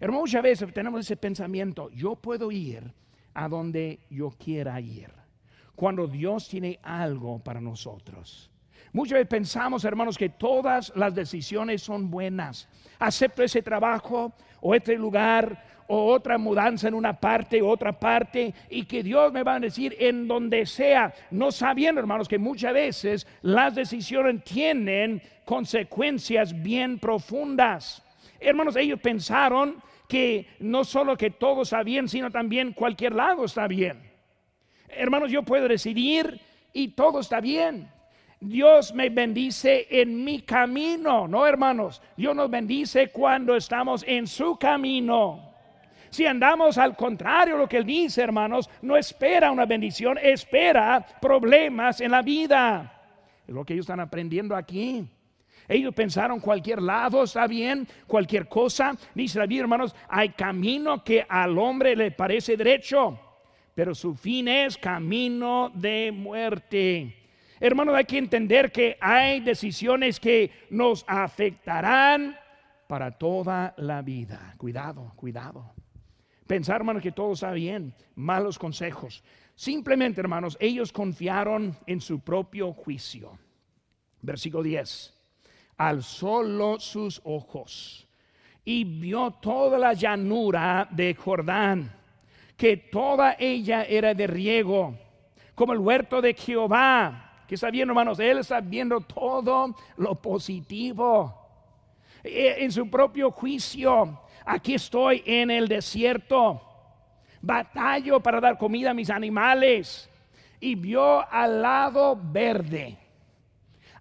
Hermano, 0.01 0.21
muchas 0.21 0.43
veces 0.43 0.73
tenemos 0.73 1.01
ese 1.01 1.17
pensamiento, 1.17 1.91
yo 1.91 2.17
puedo 2.17 2.51
ir 2.51 2.93
a 3.35 3.49
donde 3.49 4.01
yo 4.11 4.31
quiera 4.31 4.81
ir. 4.81 5.11
Cuando 5.75 6.07
Dios 6.07 6.49
tiene 6.49 6.79
algo 6.83 7.39
para 7.39 7.61
nosotros. 7.61 8.52
Muchas 8.93 9.15
veces 9.15 9.29
pensamos, 9.29 9.85
hermanos, 9.85 10.19
que 10.19 10.29
todas 10.29 10.93
las 10.95 11.15
decisiones 11.15 11.83
son 11.83 12.11
buenas. 12.11 12.69
Acepto 12.99 13.43
ese 13.43 13.63
trabajo 13.63 14.35
o 14.61 14.75
este 14.75 14.97
lugar 14.97 15.65
o 15.87 16.13
otra 16.13 16.37
mudanza 16.37 16.89
en 16.89 16.95
una 16.95 17.19
parte 17.19 17.63
o 17.63 17.69
otra 17.69 17.99
parte 17.99 18.55
y 18.69 18.85
que 18.85 19.03
Dios 19.03 19.33
me 19.33 19.43
va 19.43 19.55
a 19.55 19.61
decir 19.61 19.97
en 19.99 20.29
donde 20.29 20.67
sea, 20.67 21.13
no 21.31 21.51
sabiendo, 21.51 22.01
hermanos, 22.01 22.29
que 22.29 22.39
muchas 22.39 22.75
veces 22.75 23.27
las 23.41 23.75
decisiones 23.75 24.45
tienen 24.45 25.23
consecuencias 25.47 26.63
bien 26.63 26.99
profundas. 26.99 28.03
Hermanos, 28.41 28.77
ellos 28.77 29.01
pensaron 29.01 29.83
que 30.07 30.49
no 30.61 30.85
solo 30.85 31.17
que 31.17 31.31
todo 31.31 31.63
está 31.63 31.83
bien, 31.83 32.09
sino 32.09 32.31
también 32.31 32.75
cualquier 32.75 33.15
lado 33.15 33.47
está 33.47 33.67
bien. 33.67 34.03
Hermanos, 34.89 35.31
yo 35.31 35.43
puedo 35.43 35.67
decidir 35.67 36.39
y 36.75 36.89
todo 36.89 37.21
está 37.21 37.41
bien. 37.41 37.89
Dios 38.43 38.93
me 38.93 39.09
bendice 39.09 39.87
en 39.89 40.25
mi 40.25 40.43
camino, 40.43 41.29
no 41.29 41.47
hermanos. 41.47 42.03
Dios 42.17 42.35
nos 42.35 42.51
bendice 42.51 43.09
cuando 43.09 43.55
estamos 43.55 44.05
en 44.05 44.27
su 44.27 44.57
camino. 44.57 45.55
Si 46.11 46.27
andamos 46.27 46.77
al 46.77 46.97
contrario 46.97 47.57
lo 47.57 47.69
que 47.69 47.77
Él 47.77 47.87
dice, 47.87 48.21
hermanos, 48.21 48.69
no 48.83 48.97
espera 48.97 49.53
una 49.53 49.65
bendición, 49.65 50.19
espera 50.21 51.07
problemas 51.21 52.01
en 52.01 52.11
la 52.11 52.21
vida. 52.21 52.93
Es 53.47 53.55
lo 53.55 53.65
que 53.65 53.75
ellos 53.75 53.85
están 53.85 54.01
aprendiendo 54.01 54.57
aquí. 54.57 55.07
Ellos 55.69 55.95
pensaron 55.95 56.41
cualquier 56.41 56.83
lado 56.83 57.23
está 57.23 57.47
bien, 57.47 57.87
cualquier 58.09 58.49
cosa. 58.49 58.97
Dice 59.15 59.39
Biblia, 59.43 59.63
hermanos, 59.63 59.95
hay 60.09 60.31
camino 60.31 61.05
que 61.05 61.25
al 61.29 61.57
hombre 61.57 61.95
le 61.95 62.11
parece 62.11 62.57
derecho, 62.57 63.21
pero 63.73 63.95
su 63.95 64.17
fin 64.17 64.49
es 64.49 64.77
camino 64.77 65.71
de 65.73 66.11
muerte. 66.11 67.22
Hermanos, 67.65 67.95
hay 67.95 68.07
que 68.07 68.19
entender 68.19 68.73
que 68.73 68.99
hay 69.01 69.39
decisiones 69.39 70.19
que 70.19 70.51
nos 70.71 71.05
afectarán 71.07 72.37
para 72.89 73.13
toda 73.13 73.73
la 73.77 74.03
vida. 74.03 74.53
Cuidado, 74.59 75.13
cuidado. 75.15 75.73
Pensar, 76.45 76.81
hermanos, 76.81 77.05
que 77.05 77.13
todo 77.13 77.35
está 77.35 77.53
bien, 77.53 77.95
malos 78.17 78.59
consejos. 78.59 79.23
Simplemente, 79.55 80.21
hermanos, 80.21 80.57
ellos 80.59 80.91
confiaron 80.91 81.77
en 81.87 82.01
su 82.01 82.19
propio 82.19 82.73
juicio. 82.73 83.39
Versículo 84.21 84.65
10. 84.65 85.15
Alzó 85.77 86.81
sus 86.81 87.21
ojos 87.23 88.09
y 88.65 88.83
vio 88.83 89.31
toda 89.41 89.79
la 89.79 89.93
llanura 89.93 90.89
de 90.91 91.15
Jordán, 91.15 91.95
que 92.57 92.77
toda 92.77 93.37
ella 93.39 93.85
era 93.85 94.15
de 94.15 94.27
riego, 94.27 94.99
como 95.55 95.73
el 95.73 95.79
huerto 95.79 96.21
de 96.21 96.35
Jehová 96.35 97.29
¿Qué 97.47 97.55
está 97.55 97.71
viendo, 97.71 97.93
hermanos? 97.93 98.19
Él 98.19 98.39
está 98.39 98.61
viendo 98.61 99.01
todo 99.01 99.75
lo 99.97 100.15
positivo. 100.15 101.39
E, 102.23 102.65
en 102.65 102.73
su 102.73 102.89
propio 102.89 103.31
juicio, 103.31 104.21
aquí 104.45 104.75
estoy 104.75 105.23
en 105.27 105.51
el 105.51 105.69
desierto. 105.69 106.61
Batallo 107.41 108.21
para 108.21 108.41
dar 108.41 108.57
comida 108.59 108.91
a 108.91 108.95
mis 108.95 109.11
animales. 109.11 110.09
Y 110.61 110.75
vio 110.77 111.29
al 111.31 111.61
lado 111.61 112.19
verde 112.21 112.99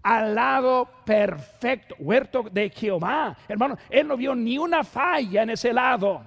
al 0.04 0.34
lado 0.34 0.90
perfecto, 1.06 1.96
huerto 2.00 2.44
de 2.52 2.70
Jehová. 2.70 3.36
Hermano, 3.48 3.78
él 3.90 4.08
no 4.08 4.18
vio 4.18 4.36
ni 4.36 4.58
una 4.58 4.84
falla 4.84 5.44
en 5.44 5.52
ese 5.52 5.72
lado. 5.72 6.26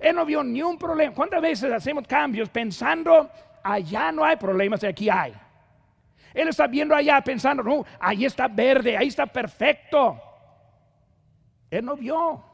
Él 0.00 0.14
no 0.14 0.24
vio 0.24 0.42
ni 0.42 0.62
un 0.62 0.76
problema. 0.76 1.14
¿Cuántas 1.14 1.40
veces 1.40 1.72
hacemos 1.72 2.06
cambios 2.06 2.48
pensando, 2.48 3.30
allá 3.62 4.12
no 4.12 4.24
hay 4.24 4.36
problemas, 4.36 4.82
aquí 4.84 5.08
hay? 5.08 5.32
Él 6.36 6.48
está 6.48 6.66
viendo 6.66 6.94
allá 6.94 7.22
pensando, 7.22 7.62
no, 7.62 7.86
ahí 7.98 8.26
está 8.26 8.46
verde, 8.46 8.94
ahí 8.94 9.08
está 9.08 9.24
perfecto. 9.24 10.20
Él 11.70 11.82
no 11.82 11.96
vio 11.96 12.44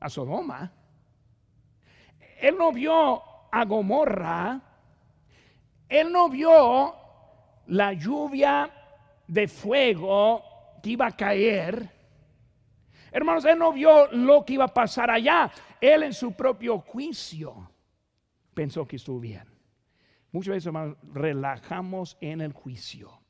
a 0.00 0.08
Sodoma. 0.08 0.72
Él 2.40 2.56
no 2.56 2.72
vio 2.72 3.22
a 3.52 3.64
Gomorra. 3.66 4.58
Él 5.90 6.10
no 6.10 6.30
vio 6.30 6.96
la 7.66 7.92
lluvia 7.92 8.70
de 9.26 9.46
fuego 9.46 10.42
que 10.82 10.90
iba 10.92 11.08
a 11.08 11.14
caer. 11.14 11.86
Hermanos, 13.10 13.44
él 13.44 13.58
no 13.58 13.74
vio 13.74 14.06
lo 14.12 14.42
que 14.42 14.54
iba 14.54 14.64
a 14.64 14.68
pasar 14.72 15.10
allá. 15.10 15.50
Él 15.82 16.04
en 16.04 16.14
su 16.14 16.32
propio 16.32 16.78
juicio 16.78 17.70
pensó 18.54 18.88
que 18.88 18.96
estuvo 18.96 19.20
bien. 19.20 19.51
Muchas 20.32 20.52
veces, 20.52 20.66
hermanos, 20.66 20.96
relajamos 21.12 22.16
en 22.22 22.40
el 22.40 22.52
juicio. 22.52 23.20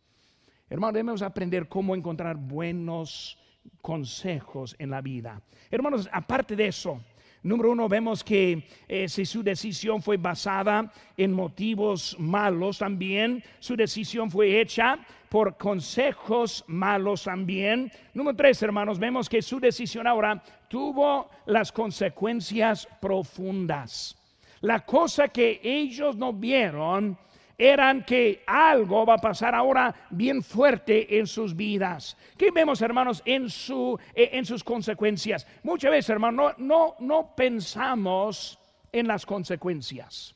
Hermanos, 0.71 0.95
debemos 0.95 1.23
aprender 1.23 1.69
cómo 1.69 1.97
encontrar 1.97 2.37
buenos 2.37 3.37
consejos 3.81 4.77
en 4.79 4.91
la 4.91 5.01
vida. 5.01 5.43
Hermanos, 5.69 6.09
aparte 6.13 6.55
de 6.55 6.69
eso, 6.69 7.01
número 7.43 7.73
uno, 7.73 7.89
vemos 7.89 8.23
que 8.23 8.69
eh, 8.87 9.09
si 9.09 9.27
su 9.27 9.43
decisión 9.43 10.01
fue 10.01 10.17
basada 10.17 10.93
en 11.17 11.33
motivos 11.33 12.17
malos 12.21 12.79
también, 12.79 13.43
su 13.59 13.75
decisión 13.75 14.31
fue 14.31 14.61
hecha 14.61 14.97
por 15.29 15.57
consejos 15.57 16.65
malos 16.69 17.25
también. 17.25 17.91
Número 18.15 18.37
tres, 18.37 18.63
hermanos, 18.63 19.01
vemos 19.01 19.29
que 19.29 19.43
su 19.43 19.59
decisión 19.59 20.07
ahora 20.07 20.41
tuvo 20.69 21.29
las 21.47 21.73
consecuencias 21.73 22.87
profundas. 23.01 24.22
La 24.63 24.85
cosa 24.85 25.29
que 25.29 25.61
ellos 25.63 26.17
no 26.17 26.33
vieron 26.33 27.19
eran 27.59 28.05
que 28.05 28.43
algo 28.47 29.05
va 29.07 29.15
a 29.15 29.19
pasar 29.19 29.55
ahora 29.55 29.95
bien 30.11 30.43
fuerte 30.43 31.19
en 31.19 31.27
sus 31.27 31.55
vidas. 31.55 32.17
¿Qué 32.37 32.51
vemos, 32.51 32.81
hermanos, 32.81 33.23
en, 33.25 33.49
su, 33.51 33.99
eh, 34.15 34.31
en 34.33 34.45
sus 34.45 34.65
consecuencias? 34.65 35.47
Muchas 35.63 35.91
veces, 35.91 36.11
hermanos, 36.11 36.55
no, 36.59 36.97
no, 36.99 37.35
pensamos 37.37 38.59
en 38.91 39.07
las 39.07 39.27
consecuencias. 39.27 40.35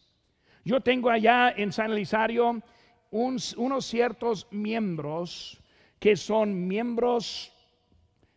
Yo 0.65 0.81
tengo 0.81 1.11
allá 1.11 1.51
en 1.57 1.73
San 1.73 1.93
Elisario 1.93 2.62
unos 3.11 3.87
ciertos 3.87 4.47
miembros 4.51 5.61
que 5.99 6.17
son 6.17 6.67
miembros 6.67 7.53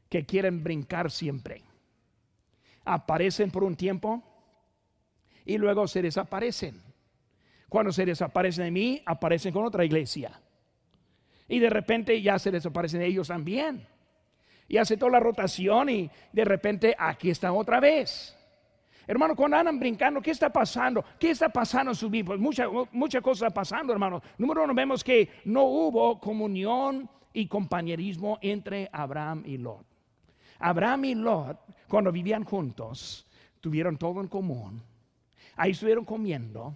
que 0.09 0.25
quieren 0.25 0.63
brincar 0.63 1.11
siempre. 1.11 1.63
Aparecen 2.85 3.51
por 3.51 3.63
un 3.63 3.75
tiempo, 3.75 4.23
y 5.49 5.57
luego 5.57 5.87
se 5.87 6.03
desaparecen. 6.03 6.79
Cuando 7.69 7.91
se 7.91 8.05
desaparecen 8.05 8.65
de 8.65 8.71
mí, 8.71 9.01
aparecen 9.03 9.51
con 9.51 9.65
otra 9.65 9.83
iglesia. 9.83 10.39
Y 11.47 11.57
de 11.57 11.71
repente 11.71 12.21
ya 12.21 12.37
se 12.37 12.51
desaparecen 12.51 13.01
ellos 13.01 13.29
también. 13.29 13.83
Y 14.67 14.77
hace 14.77 14.95
toda 14.95 15.13
la 15.13 15.19
rotación 15.19 15.89
y 15.89 16.11
de 16.31 16.45
repente 16.45 16.95
aquí 16.95 17.31
están 17.31 17.55
otra 17.55 17.79
vez. 17.79 18.37
Hermano, 19.07 19.35
cuando 19.35 19.57
andan 19.57 19.79
brincando, 19.79 20.21
¿qué 20.21 20.29
está 20.29 20.51
pasando? 20.51 21.03
¿Qué 21.19 21.31
está 21.31 21.49
pasando 21.49 21.93
en 21.93 21.95
su 21.95 22.11
vida? 22.11 22.27
Pues 22.27 22.39
mucha, 22.39 22.67
mucha 22.91 23.19
cosa 23.19 23.49
pasando, 23.49 23.91
hermano. 23.91 24.21
Número 24.37 24.63
uno, 24.63 24.75
vemos 24.75 25.03
que 25.03 25.31
no 25.45 25.63
hubo 25.63 26.19
comunión 26.19 27.09
y 27.33 27.47
compañerismo 27.47 28.37
entre 28.43 28.87
Abraham 28.91 29.41
y 29.47 29.57
Lot. 29.57 29.83
Abraham 30.59 31.05
y 31.05 31.15
Lot, 31.15 31.57
cuando 31.87 32.11
vivían 32.11 32.43
juntos, 32.43 33.25
tuvieron 33.59 33.97
todo 33.97 34.21
en 34.21 34.27
común 34.27 34.88
Ahí 35.59 35.71
estuvieron 35.71 36.05
comiendo. 36.05 36.73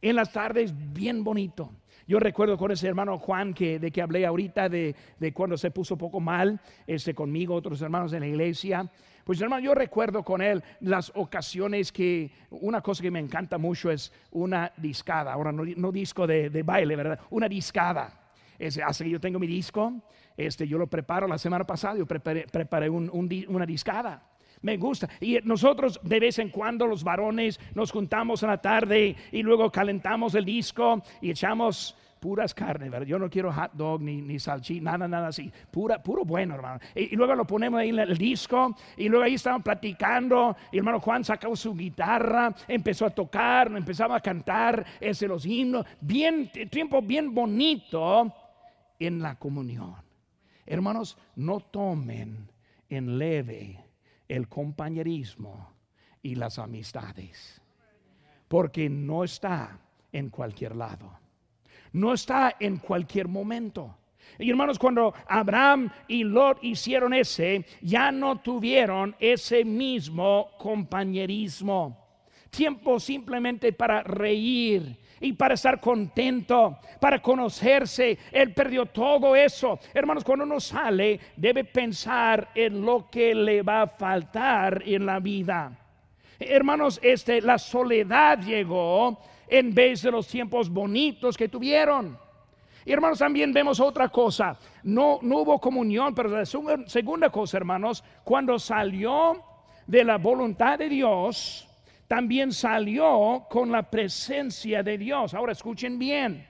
En 0.00 0.16
las 0.16 0.32
tardes, 0.32 0.72
bien 0.94 1.22
bonito. 1.22 1.70
Yo 2.06 2.18
recuerdo 2.18 2.56
con 2.56 2.72
ese 2.72 2.88
hermano 2.88 3.18
Juan 3.18 3.52
que, 3.52 3.78
de 3.78 3.90
que 3.90 4.00
hablé 4.00 4.24
ahorita, 4.24 4.70
de, 4.70 4.94
cuando 5.34 5.58
se 5.58 5.70
puso 5.70 5.98
poco 5.98 6.18
mal, 6.18 6.58
ese 6.86 7.14
conmigo, 7.14 7.54
otros 7.54 7.82
hermanos 7.82 8.10
en 8.14 8.20
la 8.20 8.26
iglesia. 8.28 8.90
Pues 9.24 9.38
hermano, 9.42 9.62
yo 9.62 9.74
recuerdo 9.74 10.22
con 10.22 10.40
él 10.40 10.64
las 10.80 11.12
ocasiones 11.14 11.92
que 11.92 12.32
una 12.48 12.80
cosa 12.80 13.02
que 13.02 13.10
me 13.10 13.20
encanta 13.20 13.58
mucho 13.58 13.90
es 13.90 14.10
una 14.30 14.72
discada. 14.78 15.34
Ahora 15.34 15.52
no, 15.52 15.92
disco 15.92 16.26
de, 16.26 16.62
baile, 16.64 16.96
¿verdad? 16.96 17.20
Una 17.28 17.50
discada. 17.50 18.32
Ese, 18.58 18.82
hace 18.82 19.04
que 19.04 19.10
yo 19.10 19.20
tengo 19.20 19.38
mi 19.38 19.46
disco, 19.46 19.92
este, 20.38 20.66
yo 20.66 20.78
lo 20.78 20.86
preparo 20.86 21.28
la 21.28 21.36
semana 21.36 21.66
pasada, 21.66 21.98
yo 21.98 22.06
preparé, 22.06 22.88
una 22.88 23.66
discada 23.66 24.31
me 24.62 24.76
gusta. 24.76 25.08
Y 25.20 25.38
nosotros 25.44 26.00
de 26.02 26.20
vez 26.20 26.38
en 26.38 26.48
cuando 26.48 26.86
los 26.86 27.04
varones 27.04 27.60
nos 27.74 27.90
juntamos 27.92 28.42
en 28.42 28.50
la 28.50 28.60
tarde 28.60 29.16
y 29.30 29.42
luego 29.42 29.70
calentamos 29.70 30.34
el 30.34 30.44
disco 30.44 31.02
y 31.20 31.30
echamos 31.30 31.96
puras 32.22 32.54
carnes, 32.54 32.88
¿verdad? 32.88 33.06
Yo 33.06 33.18
no 33.18 33.28
quiero 33.28 33.52
hot 33.52 33.72
dog 33.72 34.00
ni, 34.00 34.22
ni 34.22 34.36
nada, 34.80 35.08
nada 35.08 35.26
así. 35.26 35.52
Pura, 35.72 36.00
puro 36.00 36.24
bueno, 36.24 36.54
hermano. 36.54 36.78
Y, 36.94 37.16
luego 37.16 37.34
lo 37.34 37.44
ponemos 37.44 37.80
ahí 37.80 37.88
en 37.88 37.98
el 37.98 38.16
disco 38.16 38.76
y 38.96 39.08
luego 39.08 39.24
ahí 39.24 39.34
estaban 39.34 39.60
platicando 39.62 40.56
hermano 40.72 41.00
Juan 41.00 41.24
sacó 41.24 41.56
su 41.56 41.74
guitarra, 41.74 42.54
empezó 42.68 43.06
a 43.06 43.10
tocar, 43.10 43.72
empezaba 43.76 44.16
a 44.16 44.20
cantar 44.20 44.86
ese 45.00 45.26
los 45.26 45.44
himnos. 45.44 45.84
Bien, 46.00 46.48
tiempo 46.70 47.02
bien 47.02 47.34
bonito 47.34 48.32
en 49.00 49.20
la 49.20 49.34
comunión. 49.34 49.96
Hermanos, 50.64 51.18
no 51.34 51.58
tomen 51.58 52.48
en 52.88 53.18
leve 53.18 53.81
el 54.32 54.48
compañerismo 54.48 55.74
y 56.22 56.36
las 56.36 56.58
amistades. 56.58 57.60
Porque 58.48 58.88
no 58.88 59.24
está 59.24 59.78
en 60.10 60.30
cualquier 60.30 60.74
lado. 60.74 61.18
No 61.92 62.14
está 62.14 62.56
en 62.58 62.78
cualquier 62.78 63.28
momento. 63.28 63.98
Y 64.38 64.48
hermanos, 64.48 64.78
cuando 64.78 65.12
Abraham 65.28 65.90
y 66.08 66.24
Lot 66.24 66.64
hicieron 66.64 67.12
ese, 67.12 67.66
ya 67.82 68.10
no 68.10 68.40
tuvieron 68.40 69.14
ese 69.20 69.66
mismo 69.66 70.52
compañerismo. 70.58 71.98
Tiempo 72.48 72.98
simplemente 73.00 73.74
para 73.74 74.02
reír 74.02 74.96
y 75.22 75.32
para 75.34 75.54
estar 75.54 75.80
contento, 75.80 76.78
para 77.00 77.22
conocerse. 77.22 78.18
Él 78.32 78.52
perdió 78.52 78.86
todo 78.86 79.34
eso. 79.36 79.78
Hermanos, 79.94 80.24
cuando 80.24 80.44
uno 80.44 80.58
sale, 80.58 81.18
debe 81.36 81.64
pensar 81.64 82.48
en 82.54 82.84
lo 82.84 83.08
que 83.08 83.34
le 83.34 83.62
va 83.62 83.82
a 83.82 83.86
faltar 83.86 84.82
en 84.84 85.06
la 85.06 85.20
vida. 85.20 85.78
Hermanos, 86.40 86.98
este, 87.02 87.40
la 87.40 87.56
soledad 87.56 88.40
llegó 88.40 89.20
en 89.46 89.72
vez 89.72 90.02
de 90.02 90.10
los 90.10 90.26
tiempos 90.26 90.68
bonitos 90.68 91.36
que 91.36 91.48
tuvieron. 91.48 92.18
Y 92.84 92.90
hermanos, 92.90 93.20
también 93.20 93.52
vemos 93.52 93.78
otra 93.78 94.08
cosa. 94.08 94.58
No, 94.82 95.20
no 95.22 95.38
hubo 95.38 95.60
comunión, 95.60 96.16
pero 96.16 96.30
la 96.30 96.44
segunda 96.44 97.30
cosa, 97.30 97.56
hermanos, 97.58 98.02
cuando 98.24 98.58
salió 98.58 99.40
de 99.86 100.02
la 100.02 100.18
voluntad 100.18 100.80
de 100.80 100.88
Dios, 100.88 101.68
también 102.12 102.52
salió 102.52 103.46
con 103.48 103.72
la 103.72 103.90
presencia 103.90 104.82
de 104.82 104.98
Dios. 104.98 105.32
Ahora 105.32 105.52
escuchen 105.52 105.98
bien. 105.98 106.46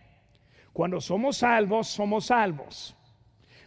Cuando 0.73 1.01
somos 1.01 1.37
salvos, 1.37 1.87
somos 1.87 2.27
salvos. 2.27 2.97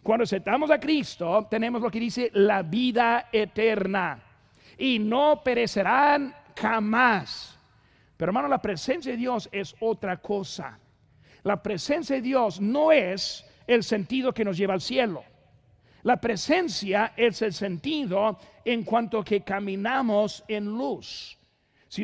Cuando 0.03 0.25
aceptamos 0.25 0.69
a 0.71 0.77
Cristo, 0.77 1.47
tenemos 1.49 1.81
lo 1.81 1.89
que 1.89 2.01
dice 2.01 2.29
la 2.34 2.63
vida 2.63 3.29
eterna. 3.31 4.21
Y 4.77 4.99
no 4.99 5.41
perecerán 5.41 6.36
jamás. 6.53 7.58
Pero 8.17 8.31
hermano, 8.31 8.49
la 8.49 8.62
presencia 8.62 9.13
de 9.13 9.17
Dios 9.17 9.47
es 9.53 9.73
otra 9.79 10.17
cosa. 10.17 10.77
La 11.43 11.63
presencia 11.63 12.17
de 12.17 12.21
Dios 12.21 12.60
no 12.60 12.91
es 12.91 13.45
el 13.65 13.86
sentido 13.86 14.34
que 14.34 14.43
nos 14.43 14.58
lleva 14.58 14.73
al 14.73 14.81
cielo. 14.81 15.23
La 16.03 16.19
presencia 16.19 17.13
es 17.15 17.41
el 17.41 17.53
sentido 17.53 18.38
en 18.65 18.84
cuanto 18.84 19.23
que 19.23 19.45
caminamos 19.45 20.43
en 20.49 20.65
luz. 20.65 21.39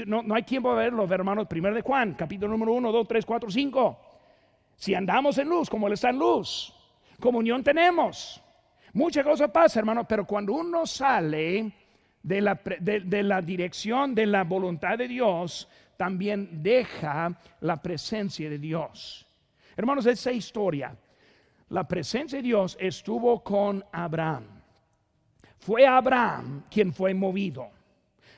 No, 0.06 0.24
no 0.24 0.36
hay 0.36 0.44
tiempo 0.44 0.70
de 0.72 0.84
verlo, 0.84 1.08
hermanos. 1.12 1.48
Primero 1.48 1.76
de 1.76 1.82
Juan, 1.82 2.14
capítulo 2.14 2.52
número 2.52 2.74
1, 2.74 2.92
2, 2.92 3.08
3, 3.08 3.26
4, 3.26 3.52
5. 3.52 4.00
Si 4.76 4.96
andamos 4.96 5.38
en 5.38 5.50
luz, 5.50 5.70
como 5.70 5.88
Él 5.88 5.94
está 5.94 6.10
en 6.10 6.18
luz, 6.18 6.74
comunión 7.20 7.64
tenemos. 7.64 8.42
Muchas 8.94 9.26
cosas 9.26 9.52
pasan, 9.52 9.82
hermano, 9.82 10.08
pero 10.08 10.26
cuando 10.26 10.54
uno 10.54 10.86
sale 10.86 11.72
de 12.24 12.42
la, 12.42 12.60
de 12.80 13.24
la 13.24 13.42
dirección 13.42 14.14
de 14.14 14.26
la 14.26 14.44
voluntad 14.44 14.98
de 14.98 15.08
Dios, 15.08 15.68
también 15.98 16.64
deja 16.64 17.38
la 17.60 17.82
presencia 17.82 18.50
de 18.50 18.58
Dios. 18.58 19.28
Hermanos, 19.78 20.06
esa 20.06 20.32
historia, 20.32 20.96
la 21.70 21.88
presencia 21.88 22.38
de 22.40 22.44
Dios 22.44 22.78
estuvo 22.80 23.44
con 23.44 23.84
Abraham. 23.92 24.46
Fue 25.60 25.86
Abraham 25.86 26.64
quien 26.70 26.92
fue 26.92 27.14
movido. 27.14 27.70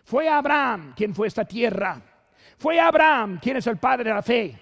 Fue 0.03 0.27
Abraham 0.29 0.93
quien 0.95 1.13
fue 1.13 1.27
esta 1.27 1.45
tierra. 1.45 2.01
Fue 2.57 2.79
Abraham 2.79 3.39
quien 3.41 3.57
es 3.57 3.67
el 3.67 3.77
padre 3.77 4.05
de 4.05 4.15
la 4.15 4.21
fe. 4.21 4.57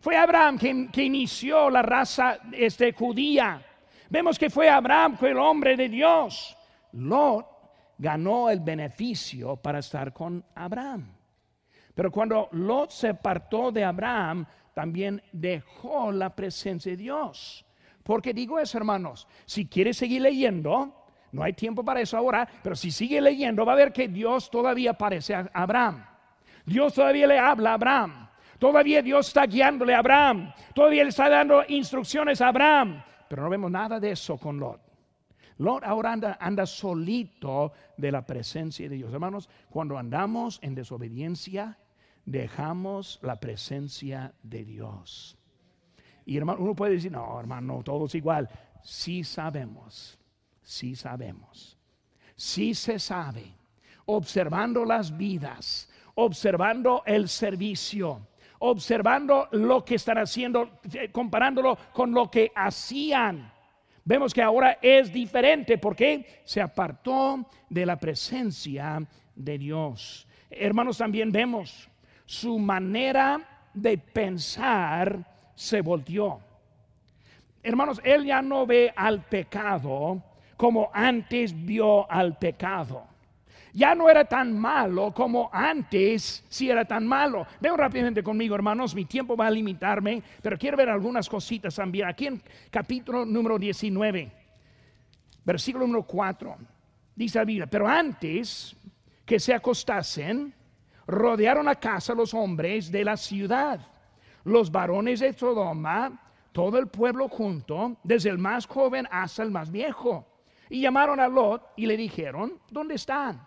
Fue 0.00 0.16
Abraham 0.16 0.58
quien, 0.58 0.90
inició 0.94 1.70
la 1.70 1.82
raza 1.82 2.38
este, 2.52 2.92
judía. 2.92 3.62
Vemos 4.08 4.38
que 4.38 4.50
fue 4.50 4.68
Abraham, 4.68 5.16
fue 5.16 5.30
el 5.30 5.38
hombre 5.38 5.76
de 5.76 5.88
Dios. 5.88 6.56
Lot 6.92 7.46
ganó 7.98 8.50
el 8.50 8.60
beneficio 8.60 9.56
para 9.56 9.80
estar 9.80 10.12
con 10.12 10.44
Abraham. 10.54 11.12
Pero 11.94 12.10
cuando 12.10 12.48
Lot 12.52 12.90
se 12.90 13.08
apartó 13.08 13.72
de 13.72 13.84
Abraham, 13.84 14.46
también 14.74 15.22
dejó 15.32 16.12
la 16.12 16.34
presencia 16.34 16.92
de 16.92 16.98
Dios. 16.98 17.64
Porque 18.02 18.34
digo 18.34 18.58
eso, 18.58 18.78
hermanos, 18.78 19.26
si 19.46 19.66
quieres 19.66 19.96
seguir 19.96 20.22
leyendo, 20.22 21.05
no 21.32 21.42
hay 21.42 21.52
tiempo 21.52 21.84
para 21.84 22.00
eso 22.00 22.16
ahora, 22.16 22.48
pero 22.62 22.76
si 22.76 22.90
sigue 22.90 23.20
leyendo 23.20 23.64
va 23.64 23.72
a 23.72 23.76
ver 23.76 23.92
que 23.92 24.08
Dios 24.08 24.50
todavía 24.50 24.92
aparece 24.92 25.34
a 25.34 25.50
Abraham. 25.52 26.04
Dios 26.64 26.94
todavía 26.94 27.26
le 27.26 27.38
habla 27.38 27.70
a 27.70 27.74
Abraham. 27.74 28.28
Todavía 28.58 29.02
Dios 29.02 29.28
está 29.28 29.46
guiándole 29.46 29.94
a 29.94 29.98
Abraham. 29.98 30.52
Todavía 30.74 31.02
le 31.02 31.10
está 31.10 31.28
dando 31.28 31.62
instrucciones 31.68 32.40
a 32.40 32.48
Abraham. 32.48 33.02
Pero 33.28 33.42
no 33.42 33.50
vemos 33.50 33.70
nada 33.70 34.00
de 34.00 34.12
eso 34.12 34.38
con 34.38 34.58
Lot. 34.58 34.80
Lot 35.58 35.84
ahora 35.84 36.12
anda, 36.12 36.38
anda 36.40 36.66
solito 36.66 37.72
de 37.96 38.12
la 38.12 38.24
presencia 38.24 38.88
de 38.88 38.96
Dios. 38.96 39.12
Hermanos, 39.12 39.48
cuando 39.70 39.96
andamos 39.98 40.58
en 40.62 40.74
desobediencia, 40.74 41.78
dejamos 42.24 43.18
la 43.22 43.36
presencia 43.40 44.34
de 44.42 44.64
Dios. 44.64 45.38
Y 46.26 46.36
hermano, 46.36 46.60
uno 46.60 46.74
puede 46.74 46.94
decir, 46.94 47.12
no, 47.12 47.38
hermano, 47.38 47.82
todo 47.84 48.06
es 48.06 48.14
igual. 48.14 48.48
Sí 48.82 49.24
sabemos, 49.24 50.18
sí 50.66 50.96
sabemos, 50.96 51.78
sí 52.34 52.74
se 52.74 52.98
sabe, 52.98 53.44
observando 54.06 54.84
las 54.84 55.16
vidas, 55.16 55.88
observando 56.16 57.04
el 57.06 57.28
servicio, 57.28 58.26
observando 58.58 59.48
lo 59.52 59.84
que 59.84 59.94
están 59.94 60.18
haciendo, 60.18 60.80
eh, 60.92 61.10
comparándolo 61.12 61.78
con 61.92 62.10
lo 62.10 62.28
que 62.28 62.50
hacían. 62.52 63.52
Vemos 64.04 64.34
que 64.34 64.42
ahora 64.42 64.78
es 64.82 65.12
diferente 65.12 65.78
porque 65.78 66.42
se 66.44 66.60
apartó 66.60 67.48
de 67.70 67.86
la 67.86 67.96
presencia 67.96 69.06
de 69.36 69.58
Dios. 69.58 70.26
Hermanos, 70.50 70.98
también 70.98 71.30
vemos 71.30 71.88
su 72.24 72.58
manera 72.58 73.68
de 73.72 73.98
pensar 73.98 75.24
se 75.54 75.80
volteó. 75.80 76.40
Hermanos, 77.62 78.00
él 78.02 78.24
ya 78.24 78.42
no 78.42 78.66
ve 78.66 78.92
al 78.96 79.22
pecado 79.22 80.22
como 80.56 80.90
antes 80.92 81.54
vio 81.64 82.10
al 82.10 82.38
pecado. 82.38 83.06
Ya 83.72 83.94
no 83.94 84.08
era 84.08 84.24
tan 84.24 84.58
malo 84.58 85.12
como 85.12 85.50
antes 85.52 86.42
si 86.48 86.70
era 86.70 86.86
tan 86.86 87.06
malo. 87.06 87.46
Veo 87.60 87.76
rápidamente 87.76 88.22
conmigo, 88.22 88.54
hermanos, 88.54 88.94
mi 88.94 89.04
tiempo 89.04 89.36
va 89.36 89.48
a 89.48 89.50
limitarme, 89.50 90.22
pero 90.40 90.56
quiero 90.56 90.78
ver 90.78 90.88
algunas 90.88 91.28
cositas 91.28 91.74
también. 91.74 92.08
Aquí 92.08 92.26
en 92.26 92.42
capítulo 92.70 93.26
número 93.26 93.58
19, 93.58 94.32
versículo 95.44 95.86
número 95.86 96.04
4, 96.04 96.56
dice 97.14 97.38
la 97.38 97.44
Biblia, 97.44 97.66
pero 97.66 97.86
antes 97.86 98.74
que 99.26 99.38
se 99.38 99.52
acostasen, 99.52 100.54
rodearon 101.06 101.68
a 101.68 101.74
casa 101.74 102.14
los 102.14 102.32
hombres 102.32 102.90
de 102.90 103.04
la 103.04 103.18
ciudad, 103.18 103.80
los 104.44 104.70
varones 104.70 105.20
de 105.20 105.34
Sodoma, 105.34 106.18
todo 106.52 106.78
el 106.78 106.86
pueblo 106.86 107.28
junto, 107.28 107.98
desde 108.02 108.30
el 108.30 108.38
más 108.38 108.64
joven 108.66 109.06
hasta 109.10 109.42
el 109.42 109.50
más 109.50 109.70
viejo. 109.70 110.26
Y 110.68 110.80
llamaron 110.80 111.20
a 111.20 111.28
Lot 111.28 111.72
y 111.76 111.86
le 111.86 111.96
dijeron, 111.96 112.60
¿dónde 112.70 112.94
están? 112.94 113.46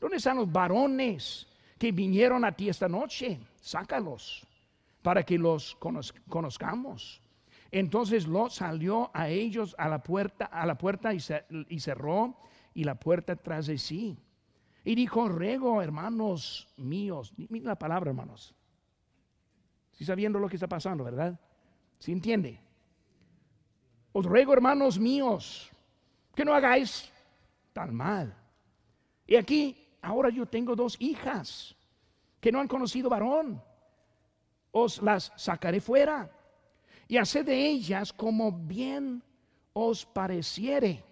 ¿Dónde 0.00 0.16
están 0.16 0.36
los 0.36 0.50
varones 0.50 1.46
que 1.78 1.92
vinieron 1.92 2.44
a 2.44 2.52
ti 2.52 2.68
esta 2.68 2.88
noche? 2.88 3.40
Sácalos 3.60 4.46
para 5.02 5.22
que 5.22 5.38
los 5.38 5.76
conozcamos. 6.28 7.20
Entonces 7.70 8.26
Lot 8.26 8.50
salió 8.52 9.10
a 9.12 9.28
ellos 9.28 9.74
a 9.78 9.88
la 9.88 10.02
puerta, 10.02 10.46
a 10.46 10.66
la 10.66 10.78
puerta 10.78 11.12
y 11.14 11.20
cerró 11.80 12.36
y 12.74 12.84
la 12.84 12.94
puerta 12.94 13.36
tras 13.36 13.66
de 13.66 13.78
sí. 13.78 14.18
Y 14.84 14.94
dijo, 14.94 15.28
rego, 15.28 15.82
hermanos 15.82 16.68
míos. 16.76 17.32
Mira 17.36 17.70
la 17.70 17.78
palabra, 17.78 18.10
hermanos. 18.10 18.54
Si 19.92 20.04
sabiendo 20.04 20.38
lo 20.38 20.48
que 20.48 20.56
está 20.56 20.68
pasando, 20.68 21.02
¿verdad? 21.04 21.40
Si 21.98 22.12
entiende? 22.12 22.60
Os 24.12 24.24
ruego, 24.24 24.52
hermanos 24.52 24.98
míos, 24.98 25.70
que 26.36 26.44
no 26.44 26.54
hagáis 26.54 27.10
tan 27.72 27.94
mal. 27.94 28.36
Y 29.26 29.36
aquí, 29.36 29.88
ahora 30.02 30.28
yo 30.28 30.46
tengo 30.46 30.76
dos 30.76 30.96
hijas 31.00 31.74
que 32.38 32.52
no 32.52 32.60
han 32.60 32.68
conocido 32.68 33.08
varón. 33.08 33.60
Os 34.70 35.00
las 35.02 35.32
sacaré 35.36 35.80
fuera 35.80 36.30
y 37.08 37.16
haced 37.16 37.46
de 37.46 37.66
ellas 37.66 38.12
como 38.12 38.52
bien 38.52 39.22
os 39.72 40.04
pareciere. 40.04 41.02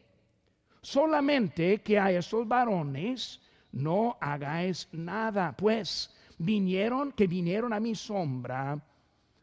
Solamente 0.83 1.81
que 1.81 1.99
a 1.99 2.13
estos 2.13 2.47
varones 2.47 3.41
no 3.73 4.19
hagáis 4.21 4.87
nada, 4.93 5.57
pues 5.57 6.15
vinieron, 6.37 7.13
que 7.13 7.27
vinieron 7.27 7.73
a 7.73 7.81
mi 7.81 7.95
sombra 7.95 8.79